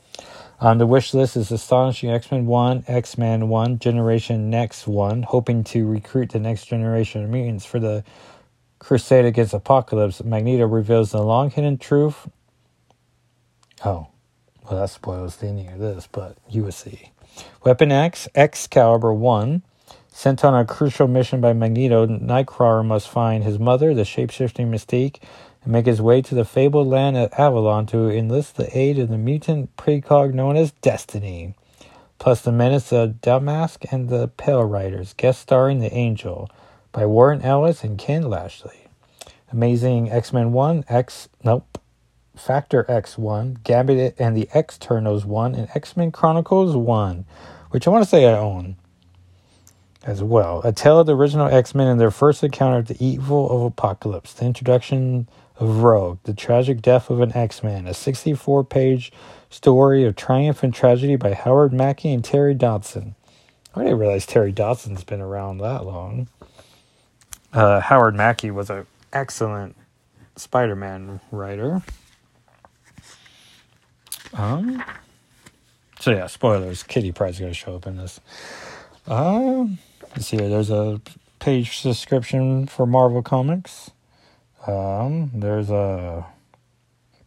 On 0.60 0.80
the 0.80 0.88
wish 0.88 1.14
list 1.14 1.38
is 1.38 1.52
Astonishing 1.52 2.10
X 2.10 2.32
Men 2.32 2.48
1, 2.48 2.86
X 2.88 3.18
Men 3.20 3.50
1, 3.50 3.80
Generation 3.80 4.50
Next 4.50 4.88
1, 4.88 5.24
hoping 5.24 5.64
to 5.66 5.86
recruit 5.88 6.32
the 6.32 6.40
next 6.40 6.66
generation 6.66 7.24
of 7.24 7.30
mutants 7.30 7.66
for 7.66 7.80
the 7.80 8.04
crusade 8.80 9.26
against 9.26 9.54
Apocalypse. 9.54 10.24
Magneto 10.24 10.66
reveals 10.66 11.12
the 11.12 11.22
long 11.22 11.52
hidden 11.52 11.78
truth. 11.78 12.28
Oh, 13.84 14.08
well, 14.64 14.80
that 14.80 14.90
spoils 14.90 15.36
the 15.36 15.48
ending 15.48 15.70
of 15.70 15.80
this, 15.80 16.08
but 16.12 16.38
you 16.50 16.64
will 16.64 16.72
see. 16.72 17.12
Weapon 17.64 17.92
X, 17.92 18.28
Excalibur 18.34 19.14
1. 19.14 19.62
Sent 20.18 20.46
on 20.46 20.56
a 20.56 20.64
crucial 20.64 21.10
mission 21.10 21.42
by 21.42 21.52
Magneto, 21.52 22.08
Nightcrawler 22.08 22.86
must 22.86 23.10
find 23.10 23.44
his 23.44 23.60
mother, 23.60 23.94
the 23.94 24.04
shapeshifting 24.04 24.70
Mystique, 24.70 25.20
and 25.62 25.74
make 25.74 25.86
his 25.86 26.02
way 26.02 26.22
to 26.22 26.34
the 26.34 26.46
fabled 26.46 26.88
land 26.88 27.18
of 27.18 27.34
Avalon 27.38 27.86
to 27.88 28.10
enlist 28.10 28.56
the 28.56 28.76
aid 28.76 28.98
of 28.98 29.10
the 29.10 29.18
mutant 29.18 29.76
precog 29.76 30.34
known 30.34 30.56
as 30.56 30.72
Destiny, 30.72 31.54
plus 32.18 32.40
the 32.40 32.54
menace 32.54 32.94
of 32.94 33.20
Damask 33.20 33.84
and 33.92 34.08
the 34.08 34.30
Pale 34.30 34.64
Riders, 34.64 35.14
guest 35.18 35.42
starring 35.42 35.80
The 35.80 35.94
Angel 35.94 36.50
by 36.94 37.06
Warren 37.06 37.42
Ellis 37.42 37.84
and 37.84 37.98
Ken 37.98 38.24
Lashley. 38.24 38.88
Amazing 39.52 40.10
X 40.10 40.32
Men 40.32 40.54
1, 40.54 40.86
X, 40.88 41.28
nope, 41.44 41.78
Factor 42.38 42.86
X1, 42.86 43.64
Gambit 43.64 44.16
and 44.18 44.36
the 44.36 44.48
X-Ternals 44.54 45.26
1, 45.26 45.56
and 45.56 45.68
X 45.76 45.98
Men 45.98 46.14
Chronicles 46.14 46.74
1, 46.74 47.26
which 47.72 47.86
I 47.86 47.92
want 47.92 48.06
to 48.06 48.10
say 48.10 48.26
I 48.26 48.38
own 48.38 48.78
as 50.06 50.22
well. 50.22 50.62
A 50.64 50.72
tale 50.72 51.00
of 51.00 51.08
the 51.08 51.16
original 51.16 51.48
X 51.48 51.74
Men 51.74 51.88
and 51.88 52.00
their 52.00 52.12
first 52.12 52.44
encounter 52.44 52.78
with 52.78 52.88
the 52.88 53.06
evil 53.06 53.50
of 53.50 53.62
Apocalypse, 53.64 54.34
the 54.34 54.46
introduction 54.46 55.28
of 55.58 55.84
Rogue, 55.84 56.20
the 56.24 56.34
tragic 56.34 56.82
death 56.82 57.10
of 57.10 57.22
an 57.22 57.36
X 57.36 57.64
Man, 57.64 57.88
a 57.88 57.94
64 57.94 58.64
page 58.66 59.12
story 59.50 60.04
of 60.04 60.16
triumph 60.16 60.64
and 60.64 60.74
tragedy 60.74 61.16
by 61.16 61.34
Howard 61.34 61.74
Mackie 61.74 62.14
and 62.14 62.24
Terry 62.24 62.54
Dodson. 62.54 63.16
I 63.76 63.84
didn't 63.84 64.00
realize 64.00 64.26
Terry 64.26 64.54
Dodson's 64.54 65.04
been 65.04 65.22
around 65.22 65.58
that 65.58 65.86
long. 65.86 66.28
Uh, 67.52 67.80
Howard 67.80 68.16
Mackie 68.16 68.52
was 68.52 68.70
an 68.70 68.86
excellent 69.12 69.76
Spider 70.36 70.76
Man 70.76 71.20
writer. 71.32 71.82
Um, 74.34 74.84
so 76.00 76.12
yeah, 76.12 76.28
spoilers. 76.28 76.84
Kitty 76.84 77.12
Pryde's 77.12 77.40
going 77.40 77.52
to 77.52 77.56
show 77.56 77.76
up 77.76 77.88
in 77.88 77.98
this. 77.98 78.20
Um, 79.08 79.78
Let's 80.16 80.28
see 80.28 80.38
here. 80.38 80.48
There's 80.48 80.70
a 80.70 81.02
page 81.40 81.82
description 81.82 82.68
for 82.68 82.86
Marvel 82.86 83.22
Comics. 83.22 83.92
Um, 84.66 85.30
there's 85.34 85.70
a 85.70 86.26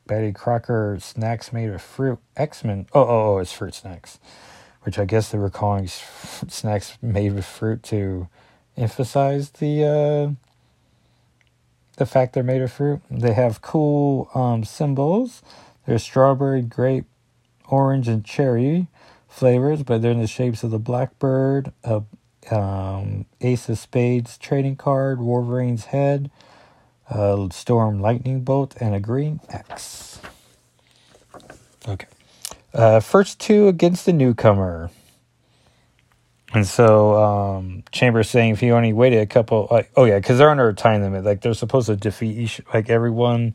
Betty 0.07 0.33
Crocker 0.33 0.97
snacks 0.99 1.53
made 1.53 1.69
of 1.69 1.83
fruit. 1.83 2.19
X 2.35 2.65
Men. 2.65 2.87
Oh, 2.95 3.03
oh, 3.03 3.35
oh, 3.35 3.39
it's 3.39 3.53
fruit 3.53 3.75
snacks, 3.75 4.19
which 4.85 4.99
I 4.99 5.05
guess 5.05 5.31
they 5.31 5.37
were 5.37 5.51
calling 5.51 5.87
snacks 6.49 6.97
made 7.03 7.35
with 7.35 7.45
fruit 7.45 7.83
to 7.85 8.27
emphasize 8.75 9.51
the 9.51 9.85
uh, 9.85 10.33
the 11.99 12.07
fact 12.07 12.33
they're 12.33 12.43
made 12.43 12.63
of 12.63 12.73
fruit. 12.73 13.03
They 13.11 13.35
have 13.35 13.61
cool 13.61 14.31
um, 14.35 14.65
symbols. 14.65 15.43
There's 15.85 16.03
strawberry, 16.03 16.63
grape, 16.63 17.05
orange, 17.69 18.09
and 18.09 18.25
cherry 18.25 18.87
flavors, 19.29 19.83
but 19.83 20.01
they're 20.01 20.13
in 20.13 20.21
the 20.21 20.27
shapes 20.27 20.65
of 20.65 20.71
the 20.71 20.79
blackbird, 20.79 21.73
a 21.85 22.03
um, 22.53 23.27
Ace 23.41 23.69
of 23.69 23.79
Spades 23.79 24.39
trading 24.39 24.77
card, 24.77 25.21
Wolverine's 25.21 25.87
head, 25.87 26.31
uh, 27.11 27.49
Storm 27.51 28.01
Lightning 28.01 28.43
Bolt, 28.43 28.77
and 28.81 28.95
a 28.95 29.01
green 29.01 29.41
X. 29.49 30.21
Okay. 31.87 32.07
Uh, 32.75 33.01
first 33.01 33.41
two 33.41 33.69
against 33.69 34.07
the 34.07 34.13
newcomer. 34.13 34.91
And 36.55 36.67
so 36.67 37.15
um, 37.17 37.85
Chambers 37.93 38.31
saying 38.31 38.53
if 38.53 38.61
he 38.61 38.71
only 38.71 38.93
waited 38.93 39.21
a 39.21 39.27
couple, 39.27 39.69
oh 39.97 40.05
yeah, 40.05 40.19
because 40.19 40.39
they're 40.39 40.51
under 40.51 40.69
a 40.69 40.75
time 40.75 41.03
limit. 41.03 41.25
Like 41.25 41.43
they're 41.43 41.55
supposed 41.55 41.89
to 41.89 41.97
defeat 41.97 42.37
each, 42.37 42.61
like 42.73 42.89
everyone 42.89 43.55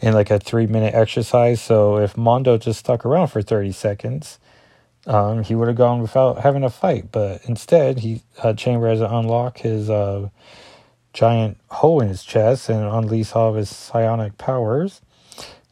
in 0.00 0.14
like 0.14 0.30
a 0.30 0.38
three 0.38 0.66
minute 0.66 0.94
exercise. 0.94 1.60
So 1.60 1.98
if 1.98 2.16
Mondo 2.16 2.58
just 2.58 2.80
stuck 2.80 3.04
around 3.04 3.28
for 3.28 3.42
30 3.42 3.72
seconds, 3.72 4.38
um, 5.06 5.42
he 5.42 5.54
would 5.54 5.68
have 5.68 5.76
gone 5.76 6.00
without 6.00 6.40
having 6.40 6.64
a 6.64 6.70
fight. 6.70 7.10
But 7.12 7.44
instead, 7.46 8.00
he 8.00 8.22
uh, 8.42 8.54
Chamber 8.54 8.88
has 8.88 9.00
to 9.00 9.14
unlock 9.14 9.58
his 9.58 9.90
uh, 9.90 10.28
giant 11.12 11.58
hole 11.70 12.00
in 12.00 12.08
his 12.08 12.24
chest 12.24 12.68
and 12.68 12.84
unleash 12.84 13.32
all 13.32 13.50
of 13.50 13.56
his 13.56 13.68
psionic 13.70 14.38
powers. 14.38 15.00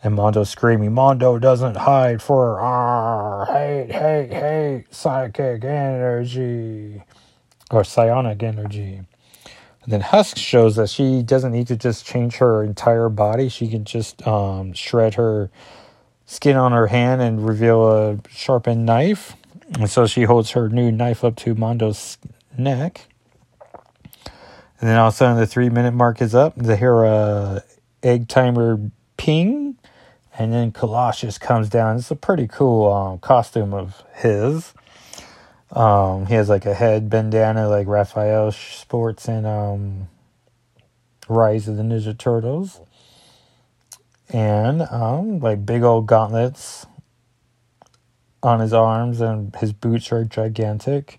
And 0.03 0.15
Mondo 0.15 0.45
screaming, 0.45 0.95
Mondo 0.95 1.39
doesn't 1.39 1.77
hide 1.77 2.23
for 2.23 2.59
ah, 2.61 3.45
hate, 3.45 3.93
hate, 3.93 4.33
hate, 4.33 4.85
psychic 4.91 5.63
energy, 5.63 7.03
or 7.71 7.85
psionic 7.85 8.43
energy. 8.43 9.03
And 9.83 9.93
then 9.93 10.01
Husk 10.01 10.39
shows 10.39 10.77
that 10.77 10.89
she 10.89 11.23
doesn't 11.23 11.53
need 11.53 11.67
to 11.69 11.77
just 11.77 12.07
change 12.07 12.37
her 12.37 12.63
entire 12.63 13.11
body. 13.11 13.49
She 13.51 13.69
can 13.69 13.85
just 13.85 14.27
um, 14.27 14.73
shred 14.73 15.15
her 15.15 15.51
skin 16.31 16.57
on 16.57 16.71
her 16.71 16.87
hand 16.87 17.21
and 17.21 17.45
reveal 17.45 17.91
a 17.91 18.19
sharpened 18.31 18.87
knife. 18.87 19.35
And 19.75 19.91
so 19.91 20.07
she 20.07 20.23
holds 20.23 20.53
her 20.53 20.69
new 20.69 20.93
knife 20.93 21.25
up 21.25 21.35
to 21.37 21.57
Mondo's 21.57 22.19
neck. 22.57 23.09
And 24.81 24.89
then 24.89 24.97
all 24.97 25.09
of 25.09 25.15
a 25.15 25.17
sudden 25.17 25.39
the 25.39 25.47
three 25.47 25.71
minute 25.71 25.91
mark 25.91 26.23
is 26.23 26.33
up. 26.33 26.55
They 26.55 26.77
hear 26.77 27.03
a 27.03 27.65
egg 28.05 28.29
timer 28.29 28.81
ping. 29.17 29.77
And 30.39 30.53
then 30.53 30.71
Colossus 30.71 31.37
comes 31.37 31.69
down. 31.69 31.97
It's 31.97 32.13
a 32.13 32.17
pretty 32.17 32.47
cool 32.47 32.91
um, 32.93 33.19
costume 33.19 33.75
of 33.75 34.05
his. 34.15 34.73
Um, 35.73 36.27
he 36.27 36.35
has 36.35 36.49
like 36.49 36.65
a 36.65 36.75
head 36.75 37.11
bandana 37.11 37.69
like 37.69 37.89
Raphael 37.89 38.53
sports 38.53 39.27
in 39.27 39.45
um, 39.45 40.09
Rise 41.29 41.67
of 41.67 41.77
the 41.77 41.83
Ninja 41.83 42.17
Turtles. 42.17 42.81
And 44.33 44.83
um, 44.83 45.41
like 45.41 45.67
big 45.67 45.83
old 45.83 46.07
gauntlets 46.07 46.87
on 48.43 48.61
his 48.61 48.73
arms, 48.73 49.21
and 49.21 49.55
his 49.57 49.73
boots 49.73 50.13
are 50.13 50.25
gigantic. 50.25 51.19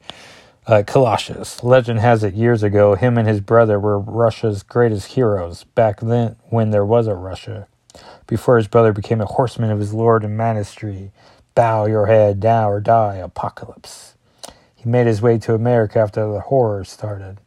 Uh, 0.66 0.84
Colossus. 0.86 1.64
Legend 1.64 2.00
has 2.00 2.24
it 2.24 2.34
years 2.34 2.64
ago, 2.64 2.96
him 2.96 3.18
and 3.18 3.28
his 3.28 3.42
brother 3.42 3.80
were 3.80 4.00
Russia's 4.00 4.64
greatest 4.64 5.14
heroes 5.14 5.64
back 5.76 6.00
then 6.00 6.36
when 6.50 6.70
there 6.70 6.86
was 6.86 7.08
a 7.08 7.16
Russia. 7.16 7.68
Before 8.28 8.58
his 8.58 8.68
brother 8.68 8.94
became 8.94 9.22
a 9.22 9.26
horseman 9.26 9.72
of 9.72 9.80
his 9.80 9.94
lord 9.94 10.24
and 10.24 10.38
ministry, 10.38 11.12
bow 11.56 11.86
your 11.86 12.06
head 12.06 12.44
now 12.44 12.70
or 12.70 12.80
die, 12.80 13.16
apocalypse. 13.16 14.16
He 14.76 14.88
made 14.88 15.08
his 15.08 15.22
way 15.22 15.38
to 15.40 15.54
America 15.54 16.00
after 16.00 16.32
the 16.32 16.42
horror 16.42 16.84
started 16.84 17.40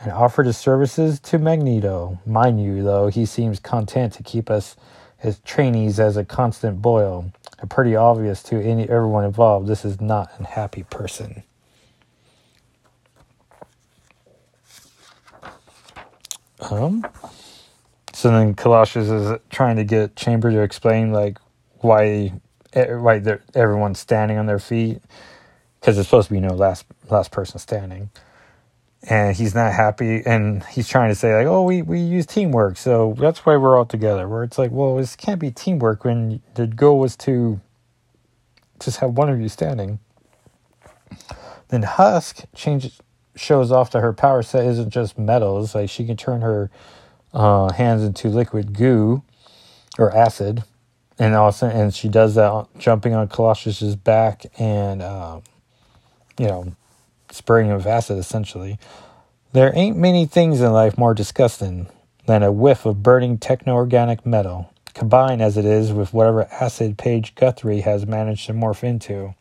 and 0.00 0.12
offered 0.12 0.46
his 0.46 0.56
services 0.56 1.18
to 1.20 1.38
Magneto. 1.38 2.18
Mind 2.26 2.62
you, 2.62 2.82
though, 2.82 3.08
he 3.08 3.26
seems 3.26 3.60
content 3.60 4.12
to 4.14 4.22
keep 4.22 4.50
us 4.50 4.76
as 5.22 5.40
trainees 5.40 5.98
as 5.98 6.16
a 6.16 6.24
constant 6.24 6.82
boil. 6.82 7.32
A 7.60 7.66
pretty 7.66 7.96
obvious 7.96 8.42
to 8.44 8.60
any 8.60 8.88
everyone 8.88 9.24
involved, 9.24 9.66
this 9.66 9.84
is 9.84 10.00
not 10.00 10.30
a 10.38 10.44
happy 10.44 10.82
person. 10.84 11.42
Um, 16.60 17.06
so 18.12 18.30
then 18.30 18.54
Colossus 18.54 19.08
is 19.08 19.38
trying 19.50 19.76
to 19.76 19.84
get 19.84 20.16
Chamber 20.16 20.50
to 20.50 20.60
explain 20.60 21.12
like 21.12 21.38
why 21.78 22.32
why 22.74 23.22
everyone's 23.54 23.98
standing 23.98 24.36
on 24.36 24.46
their 24.46 24.58
feet 24.58 25.00
because 25.80 25.98
it's 25.98 26.08
supposed 26.08 26.28
to 26.28 26.34
be 26.34 26.40
you 26.40 26.46
know 26.46 26.54
last 26.54 26.84
last 27.10 27.30
person 27.30 27.58
standing, 27.58 28.10
and 29.08 29.36
he's 29.36 29.54
not 29.54 29.72
happy 29.72 30.22
and 30.26 30.64
he's 30.64 30.88
trying 30.88 31.10
to 31.10 31.14
say 31.14 31.34
like 31.36 31.46
oh 31.46 31.62
we 31.62 31.82
we 31.82 32.00
use 32.00 32.26
teamwork 32.26 32.76
so 32.76 33.14
that's 33.18 33.46
why 33.46 33.56
we're 33.56 33.76
all 33.76 33.86
together. 33.86 34.28
Where 34.28 34.42
it's 34.42 34.58
like 34.58 34.70
well 34.70 34.96
this 34.96 35.16
can't 35.16 35.40
be 35.40 35.50
teamwork 35.50 36.04
when 36.04 36.42
the 36.54 36.66
goal 36.66 36.98
was 36.98 37.16
to 37.18 37.60
just 38.80 38.98
have 38.98 39.12
one 39.12 39.30
of 39.30 39.40
you 39.40 39.48
standing. 39.48 39.98
Then 41.68 41.82
Husk 41.82 42.44
changes 42.54 43.00
shows 43.34 43.70
off 43.70 43.90
that 43.90 44.00
her 44.00 44.12
power 44.12 44.42
set 44.42 44.64
isn't 44.64 44.90
just 44.90 45.18
metals. 45.18 45.74
Like 45.74 45.90
she 45.90 46.06
can 46.06 46.16
turn 46.16 46.40
her 46.40 46.70
uh, 47.32 47.72
hands 47.72 48.02
into 48.02 48.28
liquid 48.28 48.72
goo 48.72 49.22
or 49.98 50.14
acid, 50.16 50.64
and 51.18 51.34
also 51.34 51.68
and 51.68 51.94
she 51.94 52.08
does 52.08 52.34
that 52.34 52.66
jumping 52.78 53.14
on 53.14 53.28
Colossus's 53.28 53.96
back 53.96 54.46
and 54.58 55.02
um, 55.02 55.42
you 56.38 56.46
know 56.46 56.74
spraying 57.36 57.70
of 57.70 57.86
acid 57.86 58.18
essentially. 58.18 58.78
There 59.52 59.72
ain't 59.74 59.96
many 59.96 60.26
things 60.26 60.60
in 60.60 60.72
life 60.72 60.98
more 60.98 61.14
disgusting 61.14 61.88
than 62.26 62.42
a 62.42 62.52
whiff 62.52 62.84
of 62.84 63.02
burning 63.02 63.38
techno-organic 63.38 64.26
metal, 64.26 64.72
combined 64.94 65.40
as 65.40 65.56
it 65.56 65.64
is 65.64 65.92
with 65.92 66.12
whatever 66.12 66.44
acid 66.50 66.98
Paige 66.98 67.34
Guthrie 67.34 67.80
has 67.82 68.06
managed 68.06 68.46
to 68.46 68.52
morph 68.52 68.82
into. 68.82 69.34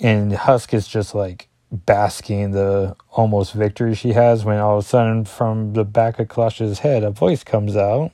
And 0.00 0.32
Husk 0.32 0.72
is 0.72 0.86
just 0.86 1.14
like 1.14 1.48
basking 1.72 2.52
the 2.52 2.94
almost 3.10 3.52
victory 3.52 3.94
she 3.94 4.12
has 4.12 4.44
when 4.44 4.58
all 4.58 4.78
of 4.78 4.84
a 4.84 4.86
sudden 4.86 5.24
from 5.24 5.72
the 5.72 5.84
back 5.84 6.18
of 6.18 6.28
Colossus's 6.28 6.80
head 6.80 7.02
a 7.02 7.10
voice 7.10 7.42
comes 7.42 7.76
out. 7.76 8.12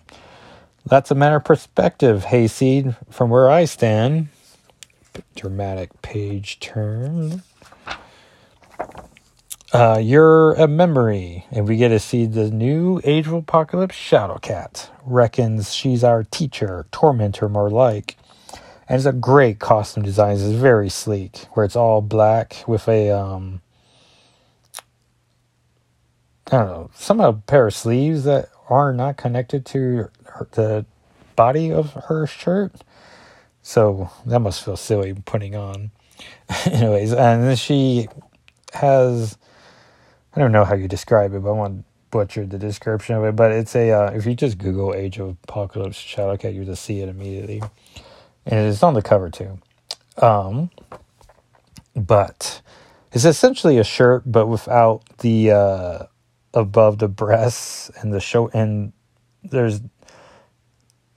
That's 0.87 1.11
a 1.11 1.15
matter 1.15 1.37
of 1.37 1.45
perspective, 1.45 2.25
Hayseed, 2.25 2.97
from 3.11 3.31
where 3.31 3.51
I 3.51 3.67
stand. 3.67 4.29
Dramatic 5.37 6.03
page 6.03 6.59
turn. 6.59 7.43
Uh, 9.73 9.99
you're 10.03 10.53
a 10.53 10.69
memory, 10.69 11.47
and 11.51 11.67
we 11.67 11.77
get 11.77 11.89
to 11.89 11.99
see 11.99 12.27
the 12.27 12.51
new 12.51 13.01
Age 13.05 13.27
of 13.27 13.33
Apocalypse 13.33 13.97
Shadowcat. 13.97 14.91
Reckons 15.05 15.75
she's 15.75 16.05
our 16.05 16.25
teacher, 16.25 16.87
tormentor 16.93 17.49
more 17.49 17.71
like. 17.71 18.19
And 18.89 18.97
it's 18.99 19.07
a 19.07 19.13
great 19.13 19.61
costume 19.61 20.03
design. 20.03 20.35
It's 20.35 20.43
very 20.43 20.91
sleek, 20.91 21.47
where 21.53 21.65
it's 21.65 21.77
all 21.77 22.03
black 22.03 22.65
with 22.67 22.87
a 22.87 23.11
um, 23.11 23.63
I 26.49 26.59
don't 26.59 26.67
know, 26.67 26.91
some 26.95 27.43
pair 27.47 27.69
of 27.69 27.75
sleeves 27.75 28.25
that 28.25 28.51
are 28.69 28.93
not 28.93 29.17
connected 29.17 29.65
to 29.67 30.11
her, 30.27 30.49
the 30.51 30.85
body 31.35 31.73
of 31.73 31.95
her 31.95 32.27
shirt. 32.27 32.73
So 33.63 34.11
that 34.27 34.41
must 34.41 34.63
feel 34.63 34.77
silly 34.77 35.15
putting 35.15 35.57
on. 35.57 35.93
Anyways, 36.67 37.15
and 37.15 37.43
then 37.43 37.57
she 37.57 38.09
has 38.73 39.39
I 40.35 40.41
don't 40.41 40.53
know 40.53 40.65
how 40.65 40.75
you 40.75 40.89
describe 40.89 41.35
it, 41.35 41.43
but 41.43 41.51
I 41.51 41.53
want 41.53 41.85
butcher 42.11 42.47
the 42.47 42.59
description 42.59 43.17
of 43.17 43.25
it. 43.25 43.37
But 43.37 43.53
it's 43.53 43.75
a 43.77 43.91
uh, 43.91 44.11
if 44.13 44.27
you 44.27 44.35
just 44.35 44.59
Google 44.59 44.95
Age 44.95 45.19
of 45.19 45.37
Apocalypse 45.45 45.99
Shadowcat, 45.99 46.55
you 46.55 46.65
just 46.65 46.85
see 46.85 47.01
it 47.01 47.09
immediately 47.09 47.63
and 48.47 48.69
it's 48.69 48.83
on 48.83 48.95
the 48.95 49.03
cover 49.03 49.31
too. 49.31 49.59
Um, 50.19 50.71
but 51.95 52.61
it's 53.13 53.25
essentially 53.25 53.79
a 53.79 53.85
shirt, 53.85 54.23
but 54.27 54.47
without 54.47 55.03
the 55.19 55.51
uh, 55.51 55.99
above 56.55 56.99
the 56.99 57.09
breasts 57.09 57.91
and 58.01 58.13
the 58.13 58.21
show, 58.21 58.49
and 58.49 58.93
there's 59.43 59.81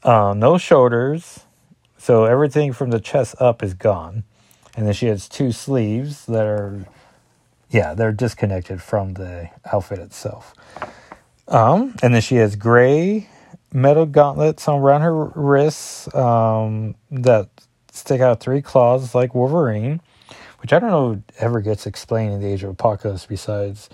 uh, 0.03 0.33
no 0.35 0.57
shoulders, 0.57 1.41
so 1.97 2.25
everything 2.25 2.73
from 2.73 2.91
the 2.91 2.99
chest 2.99 3.35
up 3.39 3.63
is 3.63 3.73
gone, 3.73 4.23
and 4.75 4.85
then 4.85 4.93
she 4.93 5.07
has 5.07 5.27
two 5.27 5.51
sleeves 5.51 6.25
that 6.25 6.45
are, 6.45 6.85
yeah, 7.75 7.93
they're 7.93 8.13
disconnected 8.13 8.81
from 8.81 9.15
the 9.15 9.49
outfit 9.71 9.99
itself. 9.99 10.53
Um, 11.49 11.93
and 12.01 12.13
then 12.15 12.21
she 12.21 12.35
has 12.35 12.55
gray 12.55 13.27
metal 13.73 14.05
gauntlets 14.05 14.69
around 14.69 15.01
her 15.01 15.25
wrists 15.25 16.13
um, 16.15 16.95
that 17.11 17.49
stick 17.91 18.21
out 18.21 18.39
three 18.39 18.61
claws 18.61 19.13
like 19.13 19.35
Wolverine, 19.35 19.99
which 20.61 20.71
I 20.71 20.79
don't 20.79 20.89
know 20.89 21.21
ever 21.39 21.59
gets 21.59 21.85
explained 21.85 22.31
in 22.31 22.39
the 22.39 22.47
Age 22.47 22.63
of 22.63 22.69
Apocalypse. 22.69 23.25
Besides, 23.25 23.89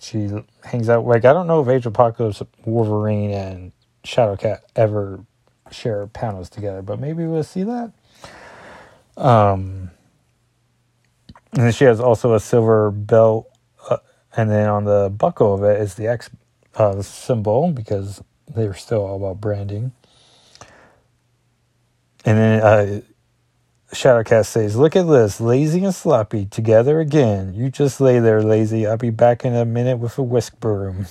she 0.00 0.28
hangs 0.64 0.88
out 0.88 1.06
like 1.06 1.24
I 1.24 1.32
don't 1.32 1.46
know 1.46 1.62
if 1.62 1.68
Age 1.68 1.86
of 1.86 1.92
Apocalypse, 1.92 2.42
Wolverine, 2.64 3.30
and 3.30 3.72
Shadowcat 4.02 4.62
ever 4.74 5.24
share 5.70 6.08
panels 6.08 6.50
together, 6.50 6.82
but 6.82 6.98
maybe 6.98 7.24
we'll 7.24 7.44
see 7.44 7.62
that. 7.62 7.92
Um, 9.16 9.92
and 11.52 11.62
then 11.62 11.72
she 11.72 11.84
has 11.84 12.00
also 12.00 12.34
a 12.34 12.40
silver 12.40 12.90
belt, 12.90 13.50
uh, 13.90 13.98
and 14.36 14.50
then 14.50 14.68
on 14.68 14.84
the 14.84 15.10
buckle 15.10 15.54
of 15.54 15.64
it 15.64 15.80
is 15.80 15.94
the 15.94 16.06
X 16.08 16.30
uh, 16.76 17.02
symbol 17.02 17.70
because 17.72 18.22
they 18.54 18.66
were 18.66 18.74
still 18.74 19.04
all 19.04 19.16
about 19.16 19.40
branding. 19.40 19.92
And 22.24 22.38
then 22.38 22.62
uh, 22.62 23.00
Shadowcat 23.92 24.46
says, 24.46 24.76
Look 24.76 24.96
at 24.96 25.06
this, 25.06 25.40
lazy 25.40 25.84
and 25.84 25.94
sloppy, 25.94 26.46
together 26.46 27.00
again. 27.00 27.54
You 27.54 27.68
just 27.68 28.00
lay 28.00 28.20
there, 28.20 28.42
lazy. 28.42 28.86
I'll 28.86 28.96
be 28.96 29.10
back 29.10 29.44
in 29.44 29.54
a 29.54 29.64
minute 29.64 29.98
with 29.98 30.16
a 30.18 30.22
whisk 30.22 30.58
broom. 30.60 31.06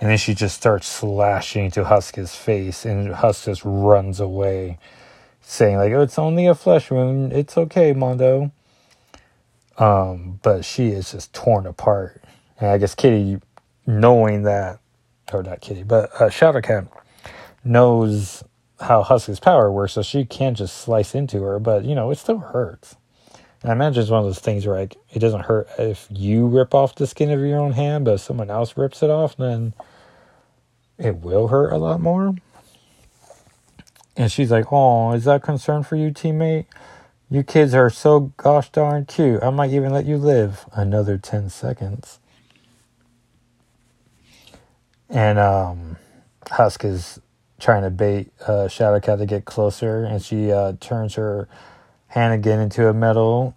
And 0.00 0.08
then 0.08 0.16
she 0.16 0.34
just 0.34 0.56
starts 0.56 0.86
slashing 0.86 1.70
to 1.72 1.84
Husk's 1.84 2.34
face, 2.34 2.86
and 2.86 3.12
Husk 3.12 3.44
just 3.44 3.62
runs 3.64 4.18
away, 4.18 4.78
saying, 5.42 5.76
like, 5.76 5.92
oh, 5.92 6.00
it's 6.00 6.18
only 6.18 6.46
a 6.46 6.54
flesh 6.54 6.90
wound. 6.90 7.34
It's 7.34 7.58
okay, 7.58 7.92
Mondo. 7.92 8.52
Um, 9.80 10.38
but 10.42 10.64
she 10.64 10.88
is 10.88 11.12
just 11.12 11.32
torn 11.32 11.66
apart. 11.66 12.22
And 12.60 12.70
I 12.70 12.78
guess 12.78 12.94
Kitty, 12.94 13.38
knowing 13.86 14.42
that 14.42 14.78
or 15.32 15.42
not 15.42 15.60
Kitty, 15.60 15.82
but 15.82 16.10
uh, 16.20 16.28
Shadowcat 16.28 16.88
knows 17.64 18.44
how 18.80 19.02
Husk's 19.02 19.40
power 19.40 19.70
works, 19.72 19.94
so 19.94 20.02
she 20.02 20.24
can 20.24 20.54
just 20.54 20.76
slice 20.76 21.14
into 21.14 21.42
her, 21.42 21.58
but 21.58 21.84
you 21.84 21.94
know, 21.94 22.10
it 22.10 22.18
still 22.18 22.38
hurts. 22.38 22.96
And 23.62 23.70
I 23.70 23.74
imagine 23.74 24.02
it's 24.02 24.10
one 24.10 24.20
of 24.20 24.26
those 24.26 24.38
things 24.38 24.66
where 24.66 24.78
like 24.78 24.96
it 25.12 25.18
doesn't 25.18 25.42
hurt 25.42 25.68
if 25.78 26.06
you 26.10 26.46
rip 26.46 26.74
off 26.74 26.94
the 26.94 27.06
skin 27.06 27.30
of 27.30 27.40
your 27.40 27.58
own 27.58 27.72
hand, 27.72 28.04
but 28.04 28.14
if 28.14 28.20
someone 28.20 28.50
else 28.50 28.76
rips 28.76 29.02
it 29.02 29.10
off, 29.10 29.36
then 29.36 29.74
it 30.98 31.16
will 31.16 31.48
hurt 31.48 31.72
a 31.72 31.78
lot 31.78 32.00
more. 32.00 32.34
And 34.16 34.32
she's 34.32 34.50
like, 34.50 34.72
Oh, 34.72 35.12
is 35.12 35.24
that 35.24 35.42
concern 35.42 35.82
for 35.82 35.96
you, 35.96 36.10
teammate? 36.10 36.66
You 37.32 37.44
kids 37.44 37.74
are 37.74 37.90
so 37.90 38.32
gosh 38.36 38.70
darn 38.70 39.04
cute. 39.04 39.40
I 39.40 39.50
might 39.50 39.70
even 39.70 39.92
let 39.92 40.04
you 40.04 40.16
live 40.16 40.66
another 40.72 41.16
10 41.16 41.48
seconds. 41.48 42.18
And 45.08 45.38
um, 45.38 45.96
Husk 46.50 46.84
is 46.84 47.20
trying 47.60 47.82
to 47.82 47.90
bait 47.90 48.32
uh, 48.42 48.66
Shadowcat 48.66 49.18
to 49.18 49.26
get 49.26 49.44
closer, 49.44 50.02
and 50.02 50.20
she 50.20 50.50
uh, 50.50 50.72
turns 50.80 51.14
her 51.14 51.48
hand 52.08 52.34
again 52.34 52.58
into 52.58 52.88
a 52.88 52.94
metal. 52.94 53.56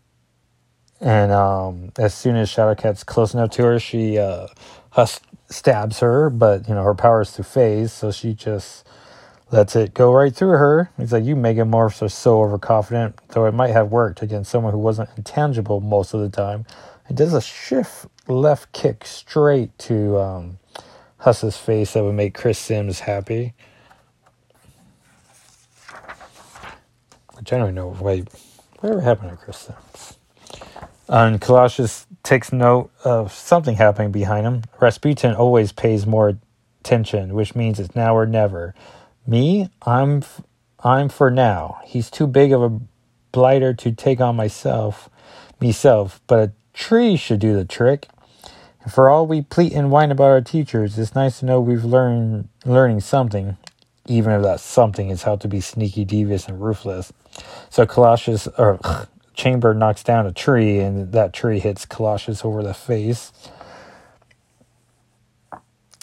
And 1.01 1.31
um, 1.31 1.91
as 1.97 2.13
soon 2.13 2.35
as 2.35 2.49
Shadowcat's 2.49 3.03
close 3.03 3.33
enough 3.33 3.49
to 3.51 3.63
her, 3.63 3.79
she 3.79 4.19
uh, 4.19 4.47
Husk 4.91 5.23
stabs 5.49 5.99
her, 5.99 6.29
but 6.29 6.69
you 6.69 6.75
know 6.75 6.83
her 6.83 6.93
power 6.93 7.21
is 7.21 7.31
through 7.31 7.45
phase, 7.45 7.91
so 7.91 8.11
she 8.11 8.35
just 8.35 8.85
lets 9.53 9.75
it 9.75 9.93
go 9.93 10.11
right 10.11 10.35
through 10.35 10.57
her. 10.57 10.89
He's 10.97 11.13
like, 11.13 11.23
You 11.23 11.35
megamorphs 11.35 12.01
are 12.01 12.09
so 12.09 12.41
overconfident, 12.41 13.19
though 13.29 13.45
it 13.45 13.53
might 13.53 13.69
have 13.69 13.91
worked 13.91 14.23
against 14.23 14.49
someone 14.49 14.73
who 14.73 14.79
wasn't 14.79 15.09
intangible 15.15 15.79
most 15.79 16.15
of 16.15 16.21
the 16.21 16.29
time. 16.29 16.65
It 17.07 17.15
does 17.15 17.35
a 17.35 17.41
shift 17.41 18.07
left 18.27 18.71
kick 18.71 19.05
straight 19.05 19.77
to 19.77 20.17
um, 20.17 20.57
Husk's 21.19 21.55
face 21.55 21.93
that 21.93 22.03
would 22.03 22.15
make 22.15 22.33
Chris 22.33 22.57
Sims 22.57 23.01
happy. 23.01 23.53
Which 27.35 27.53
I 27.53 27.57
don't 27.59 27.75
know. 27.75 27.95
Wait, 27.99 28.27
whatever 28.79 29.01
happened 29.01 29.29
to 29.29 29.37
Chris 29.37 29.57
Sims? 29.57 30.17
And 31.07 31.39
Colossus 31.39 32.07
takes 32.23 32.51
note 32.51 32.89
of 33.03 33.31
something 33.31 33.75
happening 33.75 34.11
behind 34.11 34.47
him. 34.47 34.63
Rasputin 34.81 35.35
always 35.35 35.71
pays 35.71 36.07
more 36.07 36.39
attention, 36.79 37.35
which 37.35 37.53
means 37.53 37.79
it's 37.79 37.95
now 37.95 38.15
or 38.15 38.25
never. 38.25 38.73
Me, 39.25 39.69
I'm, 39.83 40.17
f- 40.17 40.41
I'm 40.83 41.09
for 41.09 41.31
now. 41.31 41.79
He's 41.85 42.09
too 42.09 42.27
big 42.27 42.51
of 42.51 42.61
a 42.61 42.79
blighter 43.31 43.73
to 43.73 43.91
take 43.91 44.19
on 44.19 44.35
myself, 44.35 45.09
myself. 45.61 46.21
But 46.27 46.39
a 46.39 46.51
tree 46.73 47.15
should 47.15 47.39
do 47.39 47.55
the 47.55 47.65
trick. 47.65 48.07
And 48.83 48.91
for 48.91 49.09
all 49.09 49.25
we 49.25 49.41
pleat 49.41 49.73
and 49.73 49.91
whine 49.91 50.11
about 50.11 50.25
our 50.25 50.41
teachers, 50.41 50.99
it's 50.99 51.15
nice 51.15 51.39
to 51.39 51.45
know 51.45 51.61
we've 51.61 51.85
learned 51.85 52.49
learning 52.65 52.99
something, 52.99 53.57
even 54.07 54.33
if 54.33 54.43
that 54.43 54.59
something 54.59 55.09
is 55.09 55.23
how 55.23 55.37
to 55.37 55.47
be 55.47 55.61
sneaky, 55.61 56.03
devious, 56.03 56.47
and 56.47 56.61
ruthless. 56.61 57.13
So 57.69 57.85
Colossus 57.85 58.47
or 58.57 58.79
Chamber 59.33 59.73
knocks 59.73 60.03
down 60.03 60.27
a 60.27 60.33
tree, 60.33 60.79
and 60.79 61.13
that 61.13 61.33
tree 61.33 61.59
hits 61.59 61.85
Colossus 61.85 62.43
over 62.43 62.61
the 62.61 62.73
face. 62.73 63.31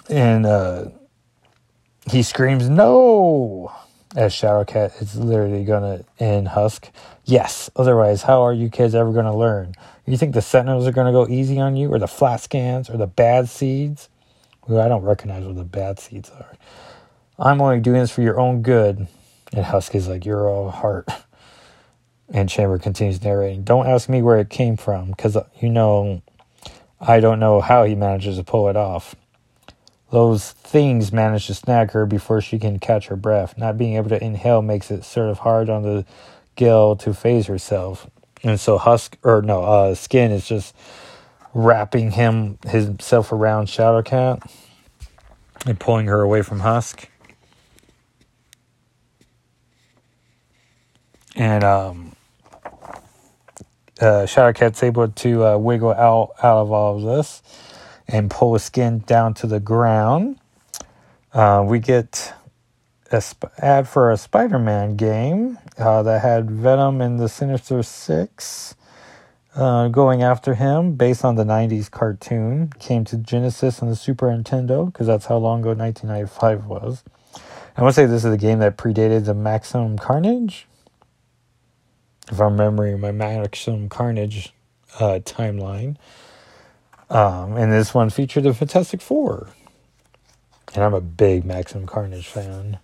And 0.08 0.46
uh, 0.46 0.86
he 2.10 2.22
screams, 2.22 2.68
No! 2.68 3.72
As 4.16 4.32
Shadowcat 4.32 5.00
is 5.00 5.16
literally 5.16 5.64
to 5.82 6.04
end 6.18 6.48
Husk. 6.48 6.90
Yes, 7.24 7.70
otherwise, 7.76 8.22
how 8.22 8.42
are 8.42 8.52
you 8.52 8.68
kids 8.68 8.92
ever 8.92 9.12
to 9.24 9.34
learn? 9.34 9.74
You 10.04 10.16
think 10.16 10.34
the 10.34 10.42
Sentinels 10.42 10.84
are 10.88 10.92
to 11.06 11.12
go 11.12 11.28
easy 11.28 11.60
on 11.60 11.76
you, 11.76 11.92
or 11.92 12.00
the 12.00 12.08
flat 12.08 12.40
scans, 12.40 12.90
or 12.90 12.96
the 12.96 13.06
bad 13.06 13.48
seeds? 13.48 14.08
Well, 14.66 14.84
I 14.84 14.88
don't 14.88 15.04
recognize 15.04 15.44
what 15.44 15.54
the 15.54 15.64
bad 15.64 16.00
seeds 16.00 16.28
are. 16.30 16.56
I'm 17.38 17.60
only 17.60 17.78
doing 17.78 18.00
this 18.00 18.10
for 18.10 18.22
your 18.22 18.40
own 18.40 18.62
good. 18.62 19.06
And 19.52 19.64
Husk 19.64 19.94
is 19.94 20.08
like, 20.08 20.24
You're 20.24 20.48
all 20.48 20.70
heart. 20.70 21.08
And 22.32 22.48
Chamber 22.48 22.78
continues 22.78 23.24
narrating, 23.24 23.64
Don't 23.64 23.88
ask 23.88 24.08
me 24.08 24.22
where 24.22 24.38
it 24.38 24.50
came 24.50 24.76
from, 24.76 25.10
because, 25.10 25.36
uh, 25.36 25.48
you 25.60 25.68
know, 25.68 26.22
I 27.00 27.18
don't 27.18 27.40
know 27.40 27.60
how 27.60 27.82
he 27.82 27.96
manages 27.96 28.36
to 28.36 28.44
pull 28.44 28.68
it 28.68 28.76
off. 28.76 29.16
Those 30.10 30.50
things 30.52 31.12
manage 31.12 31.46
to 31.46 31.54
snag 31.54 31.92
her 31.92 32.04
before 32.04 32.40
she 32.40 32.58
can 32.58 32.80
catch 32.80 33.06
her 33.06 33.16
breath. 33.16 33.56
Not 33.56 33.78
being 33.78 33.94
able 33.94 34.08
to 34.08 34.22
inhale 34.22 34.60
makes 34.60 34.90
it 34.90 35.04
sort 35.04 35.30
of 35.30 35.38
hard 35.38 35.70
on 35.70 35.82
the 35.82 36.04
gill 36.56 36.96
to 36.96 37.14
phase 37.14 37.46
herself. 37.46 38.10
And 38.42 38.58
so 38.58 38.76
Husk, 38.76 39.16
or 39.22 39.40
no, 39.42 39.62
uh, 39.62 39.94
Skin 39.94 40.32
is 40.32 40.48
just 40.48 40.74
wrapping 41.54 42.12
him, 42.12 42.58
himself 42.66 43.30
around 43.30 43.66
Shadowcat 43.66 44.50
and 45.66 45.78
pulling 45.78 46.06
her 46.06 46.22
away 46.22 46.42
from 46.42 46.60
Husk. 46.60 47.08
And, 51.36 51.62
um, 51.62 52.16
uh, 54.00 54.26
Shadowcat's 54.26 54.82
able 54.82 55.08
to 55.08 55.44
uh, 55.46 55.58
wiggle 55.58 55.92
out 55.92 56.32
out 56.42 56.58
of 56.62 56.72
all 56.72 56.96
of 56.96 57.02
this 57.02 57.42
and 58.12 58.30
pull 58.30 58.54
his 58.54 58.62
skin 58.64 59.00
down 59.00 59.34
to 59.34 59.46
the 59.46 59.60
ground. 59.60 60.38
Uh, 61.32 61.64
we 61.66 61.78
get 61.78 62.32
a 63.12 63.20
sp- 63.22 63.52
ad 63.58 63.88
for 63.88 64.10
a 64.10 64.16
Spider-Man 64.16 64.96
game 64.96 65.58
uh, 65.78 66.02
that 66.02 66.22
had 66.22 66.50
Venom 66.50 67.00
and 67.00 67.18
the 67.20 67.28
Sinister 67.28 67.82
Six 67.82 68.74
uh, 69.54 69.88
going 69.88 70.22
after 70.22 70.54
him, 70.54 70.94
based 70.94 71.24
on 71.24 71.36
the 71.36 71.44
'90s 71.44 71.90
cartoon. 71.90 72.72
Came 72.78 73.04
to 73.06 73.16
Genesis 73.16 73.80
and 73.80 73.90
the 73.90 73.96
Super 73.96 74.26
Nintendo 74.26 74.86
because 74.86 75.06
that's 75.06 75.26
how 75.26 75.36
long 75.36 75.60
ago 75.60 75.74
1995 75.74 76.66
was. 76.66 77.04
I 77.76 77.82
want 77.82 77.94
to 77.94 78.00
say 78.00 78.06
this 78.06 78.24
is 78.24 78.32
a 78.32 78.36
game 78.36 78.58
that 78.58 78.76
predated 78.76 79.24
the 79.24 79.34
Maximum 79.34 79.96
Carnage 79.96 80.66
if 82.30 82.40
I'm 82.40 82.52
remembering 82.52 83.00
my 83.00 83.12
Maximum 83.12 83.88
Carnage 83.88 84.52
uh, 84.98 85.20
timeline. 85.24 85.96
Um, 87.10 87.56
and 87.56 87.72
this 87.72 87.92
one 87.92 88.08
featured 88.08 88.44
the 88.44 88.54
Fantastic 88.54 89.00
Four. 89.00 89.48
And 90.74 90.84
I'm 90.84 90.94
a 90.94 91.00
big 91.00 91.44
Maximum 91.44 91.86
Carnage 91.86 92.28
fan. 92.28 92.78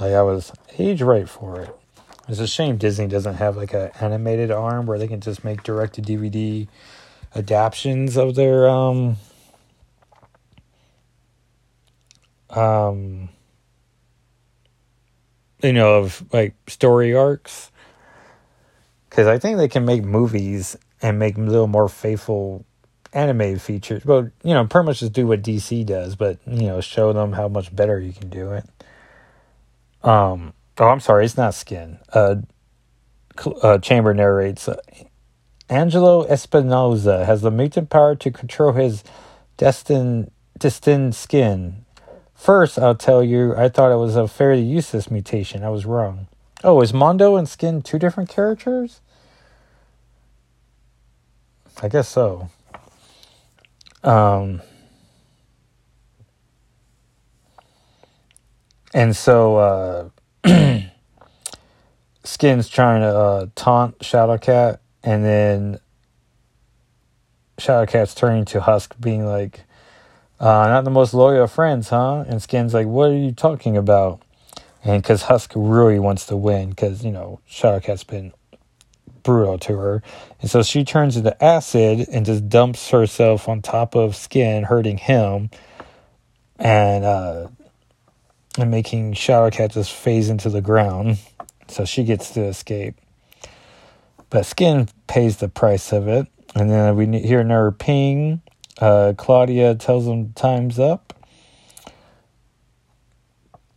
Like 0.00 0.12
I 0.12 0.22
was 0.22 0.52
age 0.78 1.02
right 1.02 1.28
for 1.28 1.60
it. 1.60 1.76
It's 2.26 2.40
a 2.40 2.46
shame 2.46 2.78
Disney 2.78 3.06
doesn't 3.06 3.34
have 3.34 3.56
like 3.56 3.74
an 3.74 3.90
animated 4.00 4.50
arm 4.50 4.86
where 4.86 4.98
they 4.98 5.06
can 5.06 5.20
just 5.20 5.44
make 5.44 5.62
direct 5.62 5.94
to 5.96 6.02
DVD 6.02 6.66
adaptations 7.34 8.16
of 8.16 8.34
their 8.34 8.68
um 8.68 9.16
um 12.50 13.28
you 15.62 15.72
know 15.72 15.96
of 15.96 16.24
like 16.32 16.54
story 16.68 17.14
arcs 17.14 17.70
because 19.10 19.26
I 19.26 19.38
think 19.38 19.58
they 19.58 19.68
can 19.68 19.84
make 19.84 20.02
movies 20.04 20.76
and 21.04 21.18
make 21.18 21.36
a 21.36 21.40
little 21.40 21.66
more 21.66 21.86
faithful 21.86 22.64
animated 23.12 23.60
features. 23.60 24.06
Well, 24.06 24.30
you 24.42 24.54
know, 24.54 24.66
pretty 24.66 24.86
much 24.86 25.00
just 25.00 25.12
do 25.12 25.26
what 25.26 25.42
DC 25.42 25.84
does, 25.84 26.16
but 26.16 26.38
you 26.46 26.62
know, 26.62 26.80
show 26.80 27.12
them 27.12 27.34
how 27.34 27.46
much 27.46 27.76
better 27.76 28.00
you 28.00 28.12
can 28.12 28.30
do 28.30 28.52
it. 28.52 28.64
Um. 30.02 30.54
Oh, 30.78 30.88
I'm 30.88 31.00
sorry, 31.00 31.26
it's 31.26 31.36
not 31.36 31.52
Skin. 31.52 31.98
Uh, 32.12 32.36
uh 33.62 33.78
Chamber 33.78 34.14
narrates. 34.14 34.66
Uh, 34.66 34.80
Angelo 35.68 36.24
Espinosa 36.24 37.26
has 37.26 37.42
the 37.42 37.50
mutant 37.50 37.90
power 37.90 38.14
to 38.16 38.30
control 38.30 38.72
his 38.72 39.04
destined 39.58 40.30
destined 40.58 41.14
skin. 41.14 41.84
First, 42.34 42.78
I'll 42.78 42.94
tell 42.94 43.22
you, 43.22 43.54
I 43.54 43.68
thought 43.68 43.92
it 43.92 43.96
was 43.96 44.16
a 44.16 44.26
fairly 44.26 44.62
useless 44.62 45.10
mutation. 45.10 45.64
I 45.64 45.68
was 45.68 45.84
wrong. 45.84 46.28
Oh, 46.62 46.80
is 46.80 46.94
Mondo 46.94 47.36
and 47.36 47.46
Skin 47.48 47.82
two 47.82 47.98
different 47.98 48.30
characters? 48.30 49.02
I 51.82 51.88
guess 51.88 52.08
so. 52.08 52.48
Um, 54.02 54.60
and 58.92 59.16
so 59.16 59.56
uh, 59.56 60.08
Skin's 62.24 62.68
trying 62.68 63.00
to 63.00 63.08
uh, 63.08 63.46
taunt 63.54 63.98
Shadowcat, 63.98 64.78
and 65.02 65.24
then 65.24 65.78
Shadowcat's 67.58 68.14
turning 68.14 68.44
to 68.46 68.60
Husk, 68.60 68.94
being 69.00 69.26
like, 69.26 69.62
uh, 70.38 70.68
"Not 70.68 70.84
the 70.84 70.90
most 70.90 71.14
loyal 71.14 71.44
of 71.44 71.52
friends, 71.52 71.88
huh?" 71.88 72.24
And 72.28 72.42
Skin's 72.42 72.74
like, 72.74 72.86
"What 72.86 73.10
are 73.10 73.16
you 73.16 73.32
talking 73.32 73.76
about?" 73.76 74.20
And 74.84 75.02
because 75.02 75.22
Husk 75.22 75.52
really 75.54 75.98
wants 75.98 76.26
to 76.26 76.36
win, 76.36 76.70
because 76.70 77.04
you 77.04 77.10
know 77.10 77.40
Shadowcat's 77.48 78.04
been 78.04 78.32
brutal 79.24 79.58
to 79.58 79.76
her. 79.76 80.02
And 80.40 80.48
so 80.48 80.62
she 80.62 80.84
turns 80.84 81.16
into 81.16 81.42
acid 81.42 82.06
and 82.12 82.24
just 82.24 82.48
dumps 82.48 82.90
herself 82.90 83.48
on 83.48 83.62
top 83.62 83.96
of 83.96 84.14
skin, 84.14 84.62
hurting 84.62 84.98
him. 84.98 85.50
And 86.58 87.04
uh 87.04 87.48
and 88.56 88.70
making 88.70 89.14
Shadowcat 89.14 89.72
just 89.72 89.92
phase 89.92 90.28
into 90.28 90.48
the 90.48 90.60
ground. 90.60 91.18
So 91.68 91.84
she 91.84 92.04
gets 92.04 92.30
to 92.34 92.44
escape. 92.44 92.94
But 94.30 94.46
Skin 94.46 94.88
pays 95.06 95.38
the 95.38 95.48
price 95.48 95.92
of 95.92 96.08
it. 96.08 96.28
And 96.54 96.70
then 96.70 96.96
we 96.96 97.06
hear 97.20 97.40
another 97.40 97.72
ping. 97.72 98.42
Uh, 98.80 99.14
Claudia 99.16 99.74
tells 99.74 100.06
him 100.06 100.32
time's 100.34 100.78
up. 100.78 101.12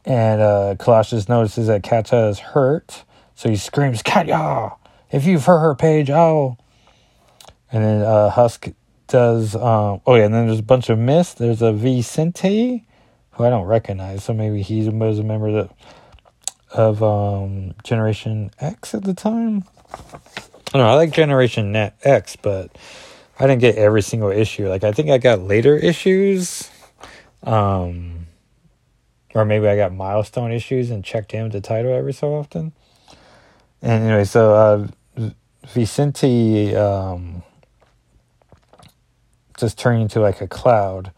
And 0.05 0.41
uh, 0.41 0.75
Colossus 0.79 1.27
notices 1.27 1.67
that 1.67 1.83
Katya 1.83 2.27
is 2.27 2.39
hurt. 2.39 3.03
So 3.35 3.49
he 3.49 3.55
screams, 3.55 4.01
Katya! 4.01 4.73
If 5.11 5.25
you've 5.25 5.45
heard 5.45 5.59
her 5.59 5.75
page, 5.75 6.09
oh. 6.09 6.57
And 7.71 7.83
then 7.83 8.01
uh, 8.01 8.29
Husk 8.29 8.69
does, 9.07 9.55
um, 9.55 10.01
oh 10.05 10.15
yeah, 10.15 10.25
and 10.25 10.33
then 10.33 10.47
there's 10.47 10.59
a 10.59 10.63
bunch 10.63 10.89
of 10.89 10.97
myths. 10.97 11.33
There's 11.33 11.61
a 11.61 11.73
Vicente, 11.73 12.85
who 13.31 13.43
I 13.43 13.49
don't 13.49 13.65
recognize, 13.65 14.23
so 14.23 14.33
maybe 14.33 14.61
he 14.61 14.89
was 14.89 15.19
a 15.19 15.23
member 15.23 15.49
of, 15.49 15.73
of 16.71 17.03
um, 17.03 17.75
Generation 17.83 18.51
X 18.59 18.95
at 18.95 19.03
the 19.03 19.13
time. 19.13 19.63
I 19.93 20.71
don't 20.73 20.81
know, 20.81 20.87
I 20.87 20.95
like 20.95 21.11
Generation 21.11 21.71
Net 21.71 21.97
X, 22.03 22.35
but 22.35 22.77
I 23.39 23.47
didn't 23.47 23.61
get 23.61 23.75
every 23.75 24.01
single 24.01 24.31
issue. 24.31 24.67
Like, 24.67 24.83
I 24.83 24.91
think 24.91 25.09
I 25.09 25.17
got 25.17 25.41
later 25.41 25.77
issues. 25.77 26.69
Um, 27.43 28.27
or 29.33 29.45
maybe 29.45 29.67
I 29.67 29.75
got 29.75 29.93
milestone 29.93 30.51
issues 30.51 30.89
and 30.89 31.03
checked 31.03 31.33
in 31.33 31.43
with 31.43 31.51
the 31.51 31.61
title 31.61 31.93
every 31.93 32.13
so 32.13 32.33
often. 32.33 32.73
And 33.81 34.03
anyway, 34.03 34.23
so 34.23 34.53
uh, 34.55 34.87
Vicente 35.67 36.75
um, 36.75 37.43
just 39.57 39.77
turned 39.77 40.01
into 40.01 40.19
like 40.19 40.41
a 40.41 40.47
cloud. 40.47 41.11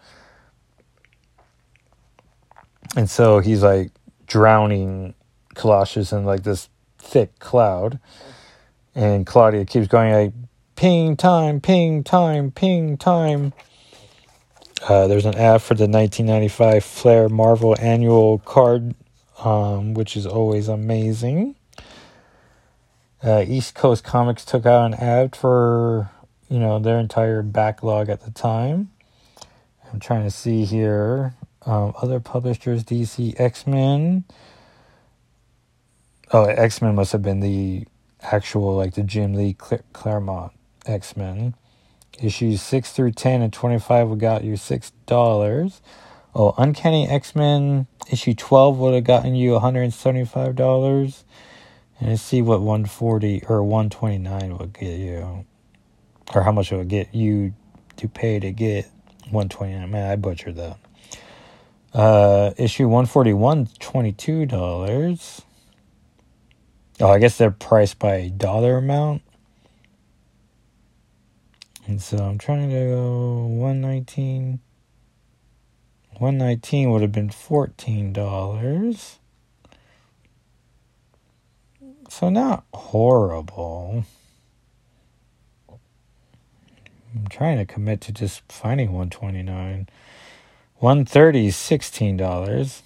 And 2.95 3.09
so 3.09 3.39
he's 3.39 3.61
like 3.61 3.91
drowning 4.25 5.13
Colossus 5.53 6.11
in 6.11 6.25
like 6.25 6.43
this 6.43 6.69
thick 6.97 7.37
cloud. 7.39 7.99
And 8.95 9.25
Claudia 9.25 9.65
keeps 9.65 9.87
going 9.87 10.13
like, 10.13 10.33
ping 10.75 11.15
time, 11.15 11.61
ping 11.61 12.03
time, 12.03 12.51
ping 12.51 12.97
time. 12.97 13.53
Uh, 14.87 15.07
there's 15.07 15.25
an 15.25 15.35
ad 15.35 15.61
for 15.61 15.75
the 15.75 15.87
1995 15.87 16.83
Flair 16.83 17.29
Marvel 17.29 17.75
annual 17.79 18.39
card, 18.39 18.95
um, 19.43 19.93
which 19.93 20.15
is 20.15 20.25
always 20.25 20.67
amazing. 20.67 21.55
Uh, 23.23 23.43
East 23.47 23.75
Coast 23.75 24.03
Comics 24.03 24.45
took 24.45 24.65
out 24.65 24.85
an 24.85 24.93
ad 24.93 25.35
for 25.35 26.09
you 26.49 26.59
know 26.59 26.79
their 26.79 26.99
entire 26.99 27.41
backlog 27.41 28.09
at 28.09 28.21
the 28.21 28.31
time. 28.31 28.91
I'm 29.91 29.99
trying 29.99 30.23
to 30.23 30.31
see 30.31 30.65
here. 30.65 31.35
Um, 31.65 31.93
other 32.01 32.19
publishers: 32.19 32.83
DC, 32.83 33.39
X 33.39 33.67
Men. 33.67 34.23
Oh, 36.31 36.45
X 36.45 36.81
Men 36.81 36.95
must 36.95 37.11
have 37.11 37.23
been 37.23 37.41
the 37.41 37.85
actual 38.21 38.75
like 38.75 38.93
the 38.93 39.03
Jim 39.03 39.33
Lee 39.33 39.55
Claremont 39.93 40.53
X 40.85 41.17
Men. 41.17 41.55
Issues 42.21 42.61
6 42.61 42.91
through 42.91 43.11
10 43.13 43.41
and 43.41 43.53
25 43.53 44.09
would 44.09 44.19
got 44.19 44.43
you 44.43 44.53
$6. 44.53 45.81
Oh, 46.35 46.53
Uncanny 46.57 47.07
X 47.07 47.33
Men 47.35 47.87
issue 48.11 48.33
12 48.33 48.77
would 48.77 48.93
have 48.93 49.03
gotten 49.05 49.35
you 49.35 49.51
$175. 49.51 50.49
And 50.49 50.57
let's 52.01 52.21
see 52.21 52.41
what 52.41 52.61
140 52.61 53.43
or 53.47 53.63
129 53.63 54.57
would 54.57 54.73
get 54.73 54.99
you. 54.99 55.45
Or 56.33 56.43
how 56.43 56.51
much 56.51 56.71
it 56.71 56.77
would 56.77 56.87
get 56.87 57.13
you 57.13 57.53
to 57.97 58.07
pay 58.07 58.39
to 58.39 58.51
get 58.51 58.85
129. 59.31 59.89
Man, 59.89 60.11
I 60.11 60.15
butchered 60.15 60.55
that. 60.55 60.77
Uh, 61.93 62.51
issue 62.57 62.87
141, 62.87 63.65
$22. 63.65 65.43
Oh, 67.01 67.09
I 67.09 67.19
guess 67.19 67.37
they're 67.37 67.51
priced 67.51 67.97
by 67.97 68.27
dollar 68.27 68.77
amount. 68.77 69.21
And 71.87 72.01
so 72.01 72.17
I'm 72.17 72.37
trying 72.37 72.69
to 72.69 72.75
go 72.75 73.45
119. 73.45 74.59
119 76.17 76.91
would 76.91 77.01
have 77.01 77.11
been 77.11 77.29
$14. 77.29 79.18
So 82.09 82.29
not 82.29 82.65
horrible. 82.73 84.03
I'm 85.69 87.27
trying 87.29 87.57
to 87.57 87.65
commit 87.65 88.01
to 88.01 88.11
just 88.11 88.41
finding 88.51 88.87
129. 88.87 89.87
130 90.77 91.47
is 91.47 91.55
$16. 91.55 92.81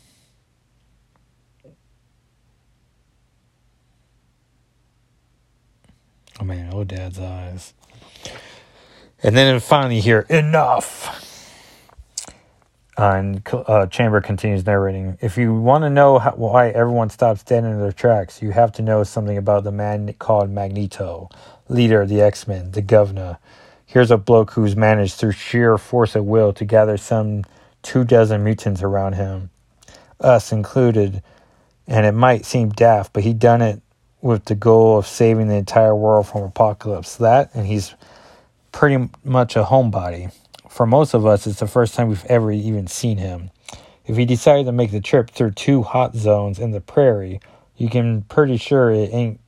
Oh 6.40 6.44
man, 6.44 6.70
oh 6.74 6.84
dad's 6.84 7.20
eyes. 7.20 7.74
And 9.22 9.38
then 9.38 9.60
finally 9.62 10.02
here, 10.02 10.26
enough. 10.30 11.33
Uh, 12.96 13.12
and 13.12 13.48
uh, 13.52 13.88
Chamber 13.88 14.22
continues 14.22 14.66
narrating. 14.66 15.18
If 15.20 15.38
you 15.38 15.54
want 15.54 15.84
to 15.84 15.90
know 15.90 16.20
how, 16.20 16.32
why 16.32 16.70
everyone 16.70 17.10
stops 17.10 17.44
dead 17.44 17.64
in 17.64 17.80
their 17.80 17.92
tracks, 17.92 18.42
you 18.42 18.52
have 18.52 18.72
to 18.74 18.84
know 18.84 19.04
something 19.04 19.38
about 19.38 19.64
the 19.64 19.72
man 19.72 20.14
called 20.20 20.52
Magneto, 20.52 21.30
leader 21.68 22.04
of 22.04 22.10
the 22.10 22.22
X 22.22 22.48
Men, 22.48 22.72
the 22.72 22.84
governor. 22.84 23.40
Here's 23.86 24.12
a 24.12 24.18
bloke 24.18 24.52
who's 24.52 24.76
managed 24.76 25.16
through 25.16 25.32
sheer 25.32 25.78
force 25.78 26.16
of 26.16 26.26
will 26.26 26.54
to 26.54 26.66
gather 26.66 26.98
some 26.98 27.44
two 27.82 28.04
dozen 28.04 28.44
mutants 28.44 28.84
around 28.84 29.14
him, 29.14 29.50
us 30.20 30.52
included. 30.52 31.24
And 31.88 32.06
it 32.06 32.14
might 32.14 32.46
seem 32.46 32.70
daft, 32.70 33.12
but 33.12 33.24
he 33.24 33.34
done 33.34 33.62
it 33.62 33.82
with 34.22 34.46
the 34.46 34.56
goal 34.56 34.98
of 34.98 35.06
saving 35.06 35.48
the 35.48 35.56
entire 35.56 35.96
world 35.96 36.28
from 36.28 36.44
apocalypse. 36.44 37.18
That, 37.18 37.54
and 37.54 37.66
he's 37.68 37.94
pretty 38.72 39.10
much 39.24 39.56
a 39.56 39.64
homebody. 39.64 40.32
For 40.74 40.88
most 40.88 41.14
of 41.14 41.24
us, 41.24 41.46
it's 41.46 41.60
the 41.60 41.68
first 41.68 41.94
time 41.94 42.08
we've 42.08 42.26
ever 42.26 42.52
even 42.52 42.88
seen 42.88 43.20
him. 43.20 43.52
If 44.08 44.18
he 44.18 44.26
decided 44.26 44.66
to 44.66 44.72
make 44.72 44.90
the 44.90 45.02
trip 45.02 45.30
through 45.30 45.52
two 45.52 45.84
hot 45.84 46.16
zones 46.16 46.58
in 46.58 46.72
the 46.72 46.82
prairie, 46.82 47.42
you 47.78 47.90
can 47.90 48.24
pretty 48.24 48.58
sure 48.58 48.90
it 48.90 49.14
ain't 49.14 49.40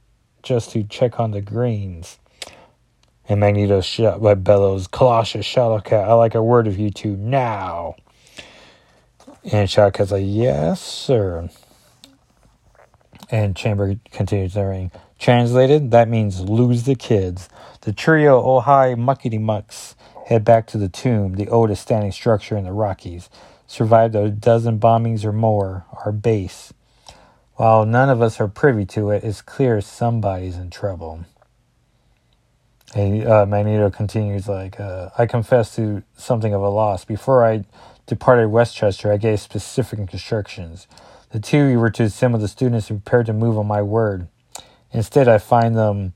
just 0.43 0.69
to 0.73 0.83
check 0.83 1.19
on 1.19 1.31
the 1.31 1.41
greens. 1.41 2.19
And 3.27 3.39
Magneto 3.39 3.81
shot 3.81 4.21
by 4.21 4.33
uh, 4.33 4.35
bellows, 4.35 4.85
Colossus, 4.85 5.47
Shadowcat, 5.47 6.07
I 6.07 6.13
like 6.13 6.35
a 6.35 6.43
word 6.43 6.67
of 6.67 6.77
you 6.77 6.91
two 6.91 7.15
now. 7.15 7.95
And 9.51 9.67
Shadowcat's 9.67 10.11
like, 10.11 10.25
yes, 10.27 10.79
sir. 10.79 11.49
And 13.31 13.55
Chamber 13.55 13.95
continues 14.11 14.55
narrating. 14.55 14.91
Translated, 15.17 15.89
that 15.89 16.07
means 16.07 16.39
lose 16.41 16.83
the 16.83 16.93
kids. 16.93 17.49
The 17.81 17.93
trio 17.93 18.43
oh 18.43 18.59
hi, 18.59 18.93
Muckety 18.93 19.41
Mucks 19.41 19.94
head 20.25 20.43
back 20.45 20.67
to 20.67 20.77
the 20.77 20.89
tomb, 20.89 21.35
the 21.35 21.49
oldest 21.49 21.83
standing 21.83 22.11
structure 22.11 22.57
in 22.57 22.65
the 22.65 22.73
Rockies. 22.73 23.29
Survived 23.67 24.15
a 24.15 24.29
dozen 24.29 24.79
bombings 24.79 25.25
or 25.25 25.31
more, 25.33 25.85
our 26.05 26.11
base. 26.11 26.73
While 27.55 27.85
none 27.85 28.09
of 28.09 28.21
us 28.21 28.39
are 28.39 28.47
privy 28.47 28.85
to 28.87 29.11
it, 29.11 29.23
it's 29.23 29.41
clear 29.41 29.81
somebody's 29.81 30.57
in 30.57 30.69
trouble. 30.69 31.25
And 32.95 33.27
uh, 33.27 33.45
Magneto 33.45 33.89
continues 33.89 34.47
like, 34.47 34.79
uh, 34.79 35.09
I 35.17 35.25
confess 35.25 35.75
to 35.75 36.03
something 36.17 36.53
of 36.53 36.61
a 36.61 36.69
loss. 36.69 37.05
Before 37.05 37.45
I 37.45 37.65
departed 38.07 38.47
Westchester, 38.47 39.11
I 39.11 39.17
gave 39.17 39.39
specific 39.39 39.99
instructions. 39.99 40.87
The 41.31 41.39
two 41.39 41.65
you 41.65 41.79
were 41.79 41.91
to 41.91 42.03
assemble 42.03 42.39
the 42.39 42.47
students 42.47 42.89
and 42.89 43.03
prepare 43.03 43.23
to 43.23 43.33
move 43.33 43.57
on 43.57 43.67
my 43.67 43.81
word. 43.81 44.27
Instead, 44.91 45.27
I 45.27 45.37
find 45.37 45.75
them 45.75 46.13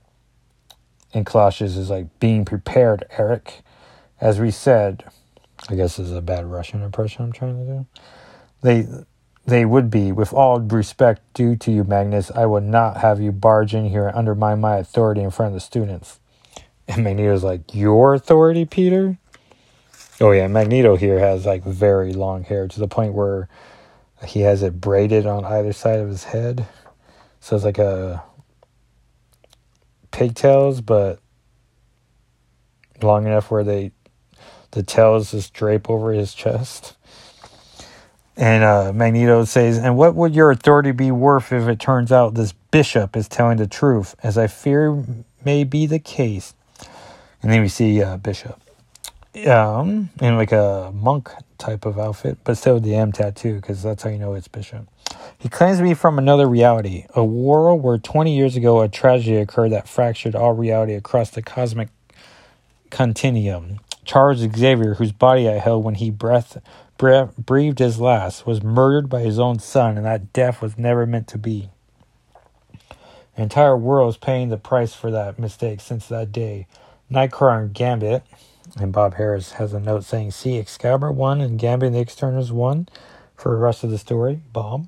in 1.14 1.26
Colossians 1.26 1.78
is 1.78 1.90
like 1.90 2.20
being 2.20 2.46
prepared, 2.46 3.06
Eric. 3.18 3.62
As 4.22 4.40
we 4.40 4.52
said, 4.52 5.06
I 5.70 5.76
guess 5.76 5.98
this 5.98 6.08
is 6.08 6.16
a 6.16 6.22
bad 6.22 6.46
Russian 6.46 6.82
impression 6.84 7.24
I'm 7.26 7.32
trying 7.32 7.66
to 7.66 7.74
do. 7.74 7.86
They 8.62 8.88
they 9.46 9.66
would 9.66 9.90
be, 9.90 10.12
with 10.12 10.32
all 10.32 10.60
respect 10.60 11.22
due 11.34 11.56
to 11.56 11.72
you, 11.72 11.84
Magnus, 11.84 12.30
I 12.32 12.46
would 12.46 12.64
not 12.64 12.98
have 12.98 13.20
you 13.20 13.32
barge 13.32 13.74
in 13.74 13.90
here 13.90 14.08
and 14.08 14.16
undermine 14.16 14.62
my 14.62 14.78
authority 14.78 15.22
in 15.22 15.32
front 15.32 15.50
of 15.50 15.54
the 15.56 15.60
students. 15.60 16.20
And 16.88 17.04
Magneto's 17.04 17.44
like, 17.44 17.74
Your 17.74 18.14
authority, 18.14 18.66
Peter? 18.66 19.18
Oh 20.22 20.32
yeah, 20.32 20.48
Magneto 20.48 20.98
here 20.98 21.20
has 21.20 21.46
like 21.46 21.64
very 21.64 22.14
long 22.14 22.44
hair 22.44 22.68
to 22.68 22.80
the 22.80 22.88
point 22.88 23.14
where 23.14 23.48
he 24.26 24.42
has 24.42 24.62
it 24.62 24.82
braided 24.82 25.26
on 25.26 25.46
either 25.46 25.72
side 25.72 26.00
of 26.00 26.10
his 26.10 26.26
head. 26.26 26.68
So 27.40 27.56
it's 27.56 27.64
like 27.64 27.78
a 27.78 28.22
pigtails, 30.12 30.82
but 30.82 31.20
long 33.02 33.26
enough 33.26 33.50
where 33.50 33.64
they 33.64 33.92
the 34.72 34.84
tails 34.84 35.32
just 35.32 35.54
drape 35.54 35.90
over 35.90 36.12
his 36.12 36.34
chest. 36.34 36.96
And 38.38 38.64
uh, 38.64 38.94
Magneto 38.94 39.44
says, 39.44 39.78
And 39.78 39.98
what 39.98 40.16
would 40.16 40.34
your 40.34 40.52
authority 40.52 40.92
be 40.92 41.12
worth 41.12 41.52
if 41.52 41.68
it 41.68 41.80
turns 41.80 42.12
out 42.12 42.36
this 42.36 42.54
bishop 42.72 43.18
is 43.18 43.28
telling 43.28 43.58
the 43.58 43.68
truth, 43.68 44.16
as 44.24 44.38
I 44.38 44.48
fear 44.48 45.04
may 45.44 45.64
be 45.64 45.86
the 45.86 46.00
case? 46.00 46.54
And 47.42 47.52
then 47.52 47.62
we 47.62 47.68
see 47.68 48.02
uh, 48.02 48.18
Bishop 48.18 48.62
um, 49.48 50.10
in 50.22 50.36
like 50.36 50.52
a 50.52 50.92
monk 50.94 51.30
type 51.58 51.86
of 51.86 52.00
outfit, 52.00 52.38
but 52.44 52.58
still 52.58 52.76
with 52.76 52.84
the 52.84 52.96
M 52.96 53.12
tattoo, 53.12 53.56
because 53.56 53.84
that's 53.84 54.04
how 54.04 54.10
you 54.10 54.18
know 54.18 54.34
it's 54.34 54.48
Bishop. 54.48 54.88
He 55.38 55.50
claims 55.50 55.78
to 55.78 55.84
be 55.84 55.94
from 55.94 56.18
another 56.18 56.48
reality, 56.48 57.06
a 57.16 57.24
world 57.24 57.82
where 57.84 57.98
20 57.98 58.36
years 58.36 58.56
ago 58.56 58.82
a 58.82 58.90
tragedy 58.90 59.38
occurred 59.38 59.70
that 59.70 59.88
fractured 59.88 60.36
all 60.36 60.54
reality 60.54 60.94
across 60.94 61.30
the 61.30 61.42
cosmic 61.42 61.90
continuum. 62.90 63.80
Charles 64.10 64.40
Xavier, 64.40 64.96
whose 64.96 65.12
body 65.12 65.48
I 65.48 65.60
held 65.60 65.84
when 65.84 65.94
he 65.94 66.10
breath, 66.10 66.58
breath, 66.98 67.38
breathed 67.38 67.78
his 67.78 68.00
last, 68.00 68.44
was 68.44 68.64
murdered 68.64 69.08
by 69.08 69.20
his 69.20 69.38
own 69.38 69.60
son, 69.60 69.98
and 69.98 70.06
that 70.08 70.34
death 70.34 70.64
was 70.64 70.80
never 70.80 71.06
meant 71.06 71.28
to 71.28 71.38
be. 71.38 71.70
The 73.36 73.44
entire 73.44 73.78
world 73.78 74.10
is 74.10 74.18
paying 74.18 74.50
the 74.50 74.58
price 74.58 74.96
for 74.96 75.12
that 75.12 75.38
mistake 75.38 75.80
since 75.80 76.08
that 76.08 76.32
day. 76.32 76.66
Nightcrawler 77.12 77.66
and 77.66 77.74
Gambit, 77.76 78.24
and 78.80 78.92
Bob 78.92 79.14
Harris 79.14 79.52
has 79.52 79.76
a 79.76 79.80
note 79.80 80.06
saying, 80.06 80.32
see, 80.32 80.58
Excalibur 80.58 81.12
1 81.12 81.40
and 81.40 81.60
Gambit 81.60 81.86
and 81.86 81.96
the 81.96 82.00
X-Ternals 82.00 82.52
1 82.52 82.90
for 83.36 83.52
the 83.52 83.58
rest 83.60 83.84
of 83.84 83.92
the 83.92 84.00
story. 84.00 84.42
Bob 84.52 84.88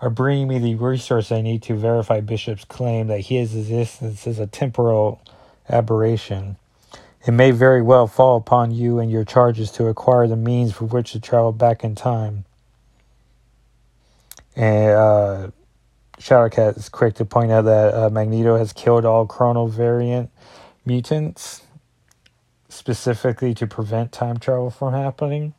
are 0.00 0.10
bringing 0.10 0.46
me 0.46 0.60
the 0.60 0.76
resource 0.76 1.32
I 1.32 1.40
need 1.40 1.64
to 1.64 1.74
verify 1.74 2.20
Bishop's 2.20 2.64
claim 2.64 3.08
that 3.08 3.22
his 3.22 3.56
existence 3.56 4.28
is 4.28 4.38
a 4.38 4.46
temporal 4.46 5.20
aberration. 5.68 6.56
It 7.26 7.32
may 7.32 7.50
very 7.50 7.82
well 7.82 8.06
fall 8.06 8.36
upon 8.36 8.70
you 8.70 8.98
and 8.98 9.10
your 9.10 9.24
charges 9.24 9.70
to 9.72 9.86
acquire 9.86 10.26
the 10.26 10.36
means 10.36 10.72
for 10.72 10.84
which 10.84 11.12
to 11.12 11.20
travel 11.20 11.52
back 11.52 11.82
in 11.82 11.94
time. 11.94 12.44
And 14.54 14.90
uh, 14.92 15.50
Shadowcat 16.18 16.76
is 16.76 16.88
quick 16.88 17.14
to 17.16 17.24
point 17.24 17.52
out 17.52 17.62
that 17.62 17.94
uh, 17.94 18.10
Magneto 18.10 18.56
has 18.56 18.72
killed 18.72 19.04
all 19.04 19.26
chrono 19.26 19.66
variant 19.66 20.30
mutants 20.84 21.62
specifically 22.68 23.54
to 23.54 23.66
prevent 23.66 24.12
time 24.12 24.38
travel 24.38 24.70
from 24.70 24.94
happening. 24.94 25.54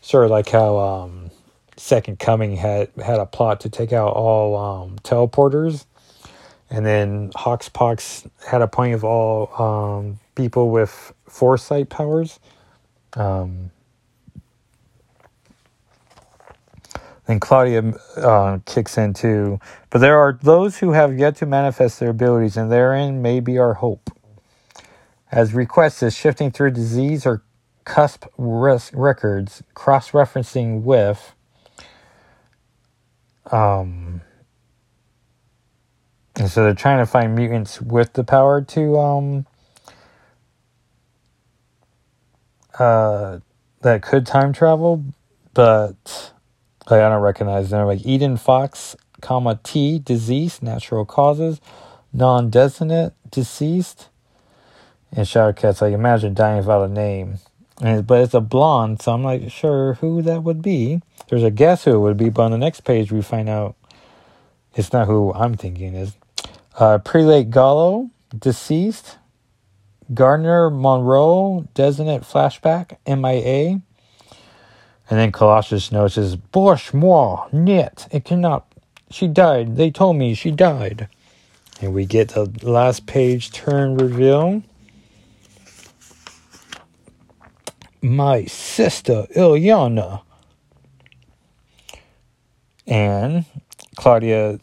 Sort 0.00 0.24
of 0.24 0.30
like 0.30 0.48
how 0.48 0.78
um, 0.78 1.30
Second 1.76 2.18
Coming 2.18 2.56
had 2.56 2.90
had 3.04 3.20
a 3.20 3.26
plot 3.26 3.60
to 3.60 3.70
take 3.70 3.92
out 3.92 4.12
all 4.12 4.56
um, 4.56 4.98
teleporters, 5.04 5.86
and 6.68 6.84
then 6.84 7.30
Hoxpox 7.30 8.28
had 8.46 8.62
a 8.62 8.68
point 8.68 8.94
of 8.94 9.04
all 9.04 9.52
um, 9.62 10.18
people 10.34 10.70
with 10.70 11.12
foresight 11.28 11.88
powers. 11.88 12.40
Um, 13.14 13.70
then 17.26 17.40
Claudia 17.40 17.94
uh, 18.16 18.58
kicks 18.66 18.98
in 18.98 19.14
too. 19.14 19.60
But 19.90 19.98
there 19.98 20.18
are 20.18 20.38
those 20.42 20.78
who 20.78 20.92
have 20.92 21.18
yet 21.18 21.36
to 21.36 21.46
manifest 21.46 22.00
their 22.00 22.10
abilities, 22.10 22.56
and 22.56 22.70
therein 22.70 23.22
may 23.22 23.40
be 23.40 23.58
our 23.58 23.74
hope. 23.74 24.10
As 25.30 25.54
requests 25.54 26.02
is 26.02 26.14
shifting 26.16 26.50
through 26.50 26.72
disease 26.72 27.24
or 27.24 27.42
cusp 27.84 28.26
records, 28.36 29.62
cross 29.74 30.10
referencing 30.10 30.82
with 30.82 31.34
um, 33.50 34.22
and 36.36 36.50
so 36.50 36.64
they're 36.64 36.74
trying 36.74 36.98
to 36.98 37.06
find 37.06 37.34
mutants 37.34 37.80
with 37.80 38.14
the 38.14 38.24
power 38.24 38.62
to 38.62 38.98
um 38.98 39.46
uh 42.78 43.38
that 43.82 44.02
could 44.02 44.26
time 44.26 44.52
travel, 44.52 45.04
but 45.54 46.32
like, 46.90 47.00
I 47.00 47.08
don't 47.08 47.22
recognize 47.22 47.70
them. 47.70 47.86
Like 47.86 48.06
Eden 48.06 48.36
Fox, 48.36 48.96
comma 49.20 49.58
T, 49.62 49.98
deceased, 49.98 50.62
natural 50.62 51.04
causes, 51.04 51.60
non-designate, 52.12 53.12
deceased, 53.30 54.08
and 55.10 55.26
Shadowcat's 55.26 55.82
like 55.82 55.92
imagine 55.92 56.34
dying 56.34 56.58
without 56.58 56.84
a 56.84 56.88
name. 56.88 57.38
And, 57.80 58.06
but 58.06 58.20
it's 58.20 58.34
a 58.34 58.40
blonde, 58.40 59.02
so 59.02 59.12
I'm 59.12 59.24
like 59.24 59.50
sure 59.50 59.94
who 59.94 60.22
that 60.22 60.42
would 60.42 60.62
be. 60.62 61.00
There's 61.28 61.42
a 61.42 61.50
guess 61.50 61.84
who 61.84 61.94
it 61.94 61.98
would 61.98 62.16
be, 62.16 62.28
but 62.28 62.42
on 62.44 62.50
the 62.52 62.58
next 62.58 62.82
page 62.82 63.10
we 63.10 63.22
find 63.22 63.48
out 63.48 63.74
it's 64.74 64.92
not 64.92 65.06
who 65.06 65.32
I'm 65.32 65.56
thinking 65.56 65.94
is. 65.94 66.16
Uh, 66.78 66.98
Prelate 66.98 67.50
Gallo, 67.50 68.10
deceased. 68.36 69.18
Gardner 70.12 70.70
Monroe, 70.70 71.66
designate 71.74 72.22
flashback, 72.22 72.96
MIA. 73.06 73.80
And 75.10 75.18
then 75.18 75.32
Colossus 75.32 75.92
notices, 75.92 76.36
Bosh 76.36 76.94
moi, 76.94 77.46
net, 77.52 78.08
it 78.10 78.24
cannot. 78.24 78.66
She 79.10 79.26
died. 79.26 79.76
They 79.76 79.90
told 79.90 80.16
me 80.16 80.34
she 80.34 80.50
died. 80.50 81.08
And 81.80 81.92
we 81.92 82.06
get 82.06 82.30
the 82.30 82.50
last 82.62 83.06
page 83.06 83.52
turn 83.52 83.96
reveal. 83.96 84.62
My 88.00 88.44
sister, 88.46 89.26
Illyana. 89.36 90.22
And 92.86 93.44
Claudia 93.96 94.58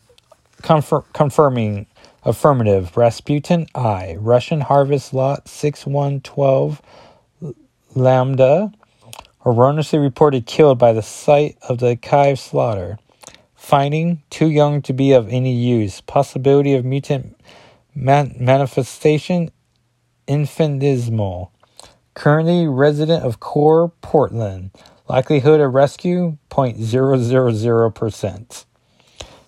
confir- 0.62 1.06
confirming 1.14 1.88
affirmative. 2.30 2.98
Rasputin, 2.98 3.68
I. 3.76 4.16
Russian 4.20 4.62
Harvest 4.62 5.14
Lot 5.14 5.50
6112 5.50 6.82
Lambda 7.96 8.72
erroneously 9.46 10.00
reported 10.00 10.46
killed 10.46 10.78
by 10.80 10.94
the 10.94 11.02
site 11.02 11.58
of 11.68 11.80
the 11.80 11.98
Kai 11.98 12.36
slaughter. 12.36 12.98
Finding 13.56 14.22
too 14.30 14.50
young 14.50 14.82
to 14.84 14.94
be 14.94 15.12
of 15.12 15.28
any 15.30 15.54
use. 15.54 16.00
Possibility 16.02 16.74
of 16.76 16.86
mutant 16.86 17.36
man- 17.96 18.36
manifestation 18.40 19.52
infinitesimal. 20.28 21.52
Currently 22.14 22.68
resident 22.68 23.24
of 23.24 23.40
Core, 23.40 23.92
Portland. 24.02 24.70
Likelihood 25.08 25.60
of 25.60 25.74
rescue 25.74 26.38
0.000%. 26.50 28.66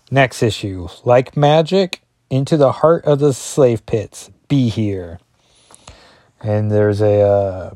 Next 0.09 0.41
issue. 0.43 0.87
Like 1.05 1.37
magic, 1.37 2.01
into 2.31 2.55
the 2.57 2.71
heart 2.71 3.05
of 3.05 3.19
the 3.19 3.33
slave 3.33 3.85
pits. 3.85 4.31
Be 4.47 4.69
here. 4.69 5.19
And 6.41 6.71
there's 6.71 7.01
a 7.01 7.21
uh, 7.21 7.75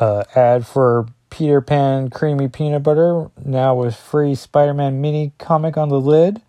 uh, 0.00 0.24
ad 0.34 0.66
for 0.66 1.06
Peter 1.30 1.60
Pan 1.60 2.08
Creamy 2.08 2.48
Peanut 2.48 2.82
Butter, 2.82 3.30
now 3.44 3.74
with 3.74 3.94
free 3.94 4.34
Spider 4.34 4.74
Man 4.74 5.00
mini 5.00 5.32
comic 5.38 5.76
on 5.76 5.90
the 5.90 6.00
lid. 6.00 6.40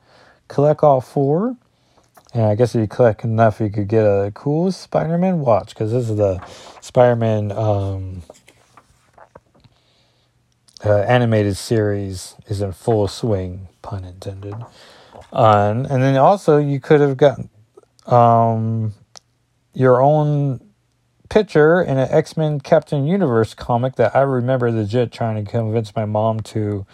Collect 0.48 0.82
all 0.82 1.02
four. 1.02 1.58
And 2.34 2.46
I 2.46 2.56
guess 2.56 2.74
if 2.74 2.82
you 2.82 2.88
collect 2.88 3.24
enough, 3.24 3.60
you 3.60 3.70
could 3.70 3.88
get 3.90 4.04
a 4.04 4.32
cool 4.34 4.72
Spider 4.72 5.18
Man 5.18 5.42
watch 5.42 5.70
because 5.70 5.92
this 5.92 6.10
is 6.10 6.16
the 6.18 6.40
Spider 6.80 7.18
Man 7.18 7.52
um, 7.52 8.24
uh, 10.86 11.00
animated 11.00 11.58
series 11.58 12.36
is 12.48 12.62
in 12.62 12.72
full 12.72 13.10
swing, 13.10 13.68
pun 13.82 14.06
intended. 14.06 14.56
Uh, 15.32 15.84
and, 15.90 16.04
then 16.04 16.16
also, 16.18 16.58
you 16.58 16.80
could 16.80 17.02
have 17.02 17.18
gotten 17.18 17.50
um, 18.06 18.94
your 19.74 20.02
own 20.02 20.62
picture 21.30 21.82
in 21.82 21.98
an 21.98 22.08
X 22.10 22.38
Men 22.38 22.60
Captain 22.60 23.06
Universe 23.06 23.54
comic 23.54 23.96
that 23.96 24.16
I 24.16 24.22
remember 24.22 24.72
legit 24.72 25.12
trying 25.12 25.44
to 25.44 25.50
convince 25.50 25.96
my 25.96 26.06
mom 26.06 26.40
to 26.42 26.86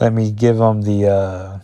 let 0.00 0.12
me 0.12 0.30
give 0.30 0.58
them 0.58 0.82
the. 0.82 1.06
Uh, 1.06 1.58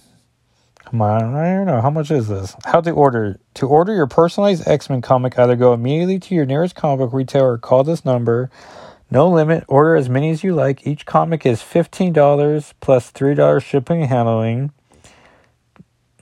come 0.85 1.03
on, 1.03 1.35
I 1.35 1.55
don't 1.55 1.67
know 1.67 1.81
how 1.81 1.91
much 1.91 2.11
is 2.11 2.29
this. 2.29 2.57
How 2.65 2.81
to 2.81 2.91
order 2.91 3.39
to 3.55 3.67
order 3.67 3.95
your 3.95 4.07
personalized 4.07 4.67
X 4.67 4.89
Men 4.89 5.03
comic? 5.03 5.39
Either 5.39 5.57
go 5.57 5.75
immediately 5.75 6.19
to 6.19 6.35
your 6.35 6.47
nearest 6.47 6.75
comic 6.75 6.99
book 6.99 7.13
retailer 7.13 7.59
call 7.59 7.85
this 7.85 8.05
number. 8.05 8.51
No 9.11 9.29
limit. 9.29 9.65
Order 9.69 9.97
as 9.97 10.09
many 10.09 10.31
as 10.31 10.43
you 10.43 10.55
like. 10.55 10.87
Each 10.87 11.05
comic 11.05 11.45
is 11.45 11.61
fifteen 11.61 12.15
dollars 12.15 12.73
plus 12.81 13.11
three 13.11 13.35
dollars 13.35 13.63
shipping 13.63 14.01
and 14.01 14.09
handling. 14.09 14.73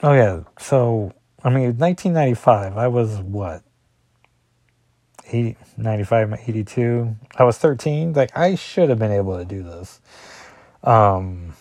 Oh 0.03 0.13
yeah. 0.13 0.43
So 0.59 1.13
I 1.43 1.51
mean, 1.51 1.77
1995. 1.79 2.77
I 2.77 2.89
was 2.89 3.19
what 3.19 3.63
80, 5.33 5.57
95, 5.77 6.35
82. 6.47 7.17
I 7.37 7.45
was 7.45 7.59
13. 7.59 8.13
Like, 8.13 8.37
I 8.37 8.55
should 8.55 8.89
have 8.89 8.99
been 8.99 9.13
able 9.13 9.39
to 9.39 9.45
do 9.45 9.63
this. 9.63 10.01
Um, 10.83 11.55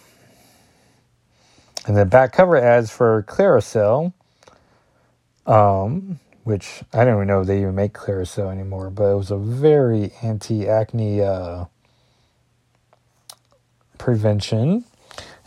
and 1.86 1.96
the 1.96 2.06
back 2.06 2.34
cover 2.34 2.58
ads 2.58 2.92
for 2.92 3.24
Clearasil, 3.24 4.14
um, 5.46 6.20
which 6.44 6.84
I 6.94 7.06
don't 7.06 7.16
even 7.16 7.28
know 7.28 7.42
if 7.42 7.48
they 7.48 7.62
even 7.62 7.76
make 7.76 7.94
Clearasil 7.94 8.52
anymore, 8.52 8.90
but 8.90 9.12
it 9.12 9.16
was 9.16 9.32
a 9.32 9.38
very 9.38 10.12
anti 10.22 10.68
acne 10.68 11.22
uh, 11.22 11.66
prevention. 13.98 14.86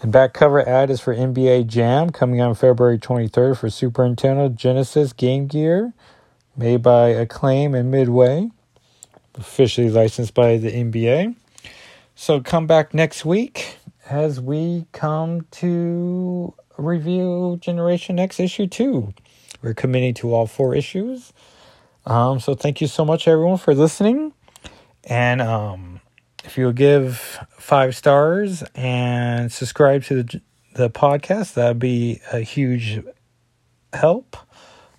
And 0.02 0.10
back 0.10 0.34
cover 0.34 0.68
ad 0.68 0.90
is 0.90 1.00
for 1.00 1.14
NBA 1.14 1.68
Jam 1.68 2.10
coming 2.10 2.40
on 2.40 2.56
February 2.56 2.98
23rd 2.98 3.56
for 3.56 3.70
Super 3.70 4.02
Nintendo, 4.02 4.52
Genesis, 4.52 5.12
Game 5.12 5.46
Gear 5.46 5.92
made 6.56 6.82
by 6.82 7.10
Acclaim 7.10 7.72
and 7.72 7.88
Midway, 7.90 8.50
officially 9.36 9.90
licensed 9.90 10.34
by 10.34 10.56
the 10.56 10.72
NBA. 10.72 11.36
So 12.16 12.40
come 12.40 12.66
back 12.66 12.92
next 12.92 13.24
week 13.24 13.76
as 14.10 14.40
we 14.40 14.86
come 14.90 15.46
to 15.52 16.52
review 16.76 17.58
Generation 17.60 18.18
X 18.18 18.40
issue 18.40 18.66
2. 18.66 19.14
We're 19.62 19.72
committing 19.72 20.14
to 20.14 20.34
all 20.34 20.48
four 20.48 20.74
issues. 20.74 21.32
Um, 22.06 22.40
so 22.40 22.54
thank 22.54 22.80
you 22.80 22.88
so 22.88 23.04
much, 23.04 23.28
everyone, 23.28 23.58
for 23.58 23.72
listening. 23.72 24.32
And 25.04 25.40
um, 25.40 26.00
if 26.44 26.58
you'll 26.58 26.72
give 26.72 27.38
five 27.58 27.96
stars 27.96 28.62
and 28.74 29.52
subscribe 29.52 30.02
to 30.04 30.22
the, 30.22 30.40
the 30.74 30.90
podcast, 30.90 31.54
that'd 31.54 31.78
be 31.78 32.20
a 32.32 32.40
huge 32.40 33.00
help 33.92 34.36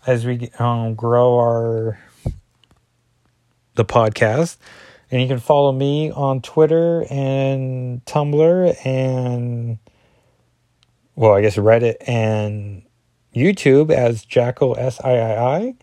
as 0.05 0.25
we 0.25 0.49
um, 0.59 0.95
grow 0.95 1.37
our 1.37 1.99
the 3.75 3.85
podcast. 3.85 4.57
And 5.11 5.21
you 5.21 5.27
can 5.27 5.39
follow 5.39 5.71
me 5.71 6.11
on 6.11 6.41
Twitter 6.41 7.05
and 7.09 8.03
Tumblr 8.05 8.85
and 8.85 9.77
well, 11.15 11.33
I 11.33 11.41
guess 11.41 11.57
Reddit 11.57 11.95
and 12.07 12.83
YouTube 13.35 13.91
as 13.91 14.25
Jackal 14.25 14.75
S 14.77 14.99
I 15.03 15.17
I 15.17 15.57
I. 15.57 15.73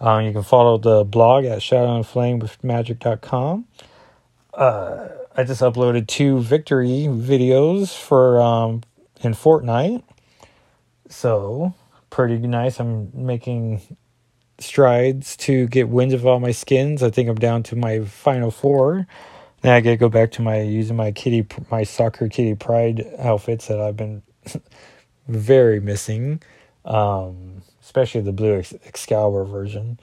Um, 0.00 0.24
you 0.24 0.32
can 0.32 0.42
follow 0.42 0.78
the 0.78 1.04
blog 1.04 1.44
at 1.44 1.58
shadowandflamewithmagic.com. 1.58 3.66
Uh, 4.52 5.08
I 5.36 5.44
just 5.44 5.62
uploaded 5.62 6.06
two 6.06 6.40
victory 6.40 7.06
videos 7.08 7.96
for 7.96 8.40
um, 8.40 8.82
in 9.20 9.32
Fortnite. 9.32 10.02
So 11.08 11.74
pretty 12.10 12.38
nice. 12.38 12.80
I'm 12.80 13.10
making 13.14 13.80
strides 14.58 15.36
to 15.38 15.66
get 15.68 15.88
wins 15.88 16.12
of 16.12 16.26
all 16.26 16.40
my 16.40 16.52
skins. 16.52 17.02
I 17.02 17.10
think 17.10 17.28
I'm 17.28 17.36
down 17.36 17.62
to 17.64 17.76
my 17.76 18.00
final 18.00 18.50
four. 18.50 19.06
Now 19.62 19.74
I 19.74 19.80
gotta 19.80 19.96
go 19.96 20.08
back 20.08 20.32
to 20.32 20.42
my 20.42 20.60
using 20.62 20.96
my 20.96 21.12
kitty, 21.12 21.46
my 21.70 21.84
soccer 21.84 22.28
Kitty 22.28 22.54
Pryde 22.54 23.06
outfits 23.18 23.68
that 23.68 23.80
I've 23.80 23.96
been 23.96 24.22
very 25.28 25.80
missing, 25.80 26.42
um, 26.84 27.62
especially 27.82 28.22
the 28.22 28.32
blue 28.32 28.62
Excalibur 28.86 29.44
version. 29.44 30.00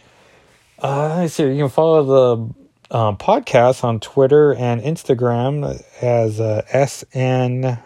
Uh, 0.80 1.28
see. 1.28 1.44
You 1.44 1.58
can 1.58 1.70
follow 1.70 2.04
the 2.04 2.67
um, 2.92 3.18
podcast 3.18 3.84
on 3.84 4.00
Twitter 4.00 4.54
and 4.54 4.82
Instagram 4.82 5.84
as 6.02 6.40
uh, 6.40 6.64
SNFWM. 6.74 7.84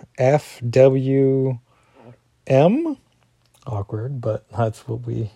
Awkward, 3.68 4.22
but 4.22 4.50
that's 4.52 4.88
what 4.88 5.06
we. 5.06 5.32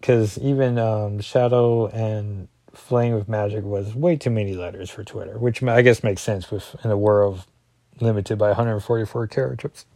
Because 0.00 0.38
even 0.38 0.78
um, 0.78 1.20
Shadow 1.20 1.86
and 1.86 2.48
Flame 2.72 3.14
of 3.14 3.28
Magic 3.28 3.64
was 3.64 3.94
way 3.94 4.16
too 4.16 4.30
many 4.30 4.54
letters 4.54 4.90
for 4.90 5.04
Twitter, 5.04 5.38
which 5.38 5.62
I 5.62 5.82
guess 5.82 6.02
makes 6.02 6.22
sense 6.22 6.50
with 6.50 6.74
in 6.84 6.90
a 6.90 6.96
world 6.96 7.44
limited 8.00 8.38
by 8.38 8.48
144 8.48 9.26
characters. 9.28 9.86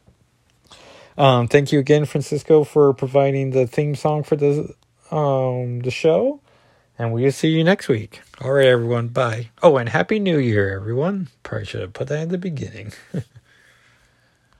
Um, 1.18 1.48
thank 1.48 1.72
you 1.72 1.78
again, 1.78 2.04
Francisco, 2.04 2.62
for 2.64 2.92
providing 2.92 3.50
the 3.50 3.66
theme 3.66 3.94
song 3.94 4.22
for 4.22 4.36
the 4.36 4.74
um, 5.10 5.80
the 5.80 5.90
show, 5.90 6.40
and 6.98 7.12
we'll 7.12 7.32
see 7.32 7.48
you 7.48 7.64
next 7.64 7.88
week. 7.88 8.22
All 8.40 8.52
right, 8.52 8.66
everyone. 8.66 9.08
Bye. 9.08 9.50
Oh, 9.62 9.76
and 9.76 9.88
Happy 9.88 10.18
New 10.18 10.38
Year, 10.38 10.74
everyone. 10.74 11.28
Probably 11.42 11.66
should 11.66 11.80
have 11.80 11.92
put 11.92 12.08
that 12.08 12.22
in 12.22 12.28
the 12.30 12.38
beginning. 12.38 12.92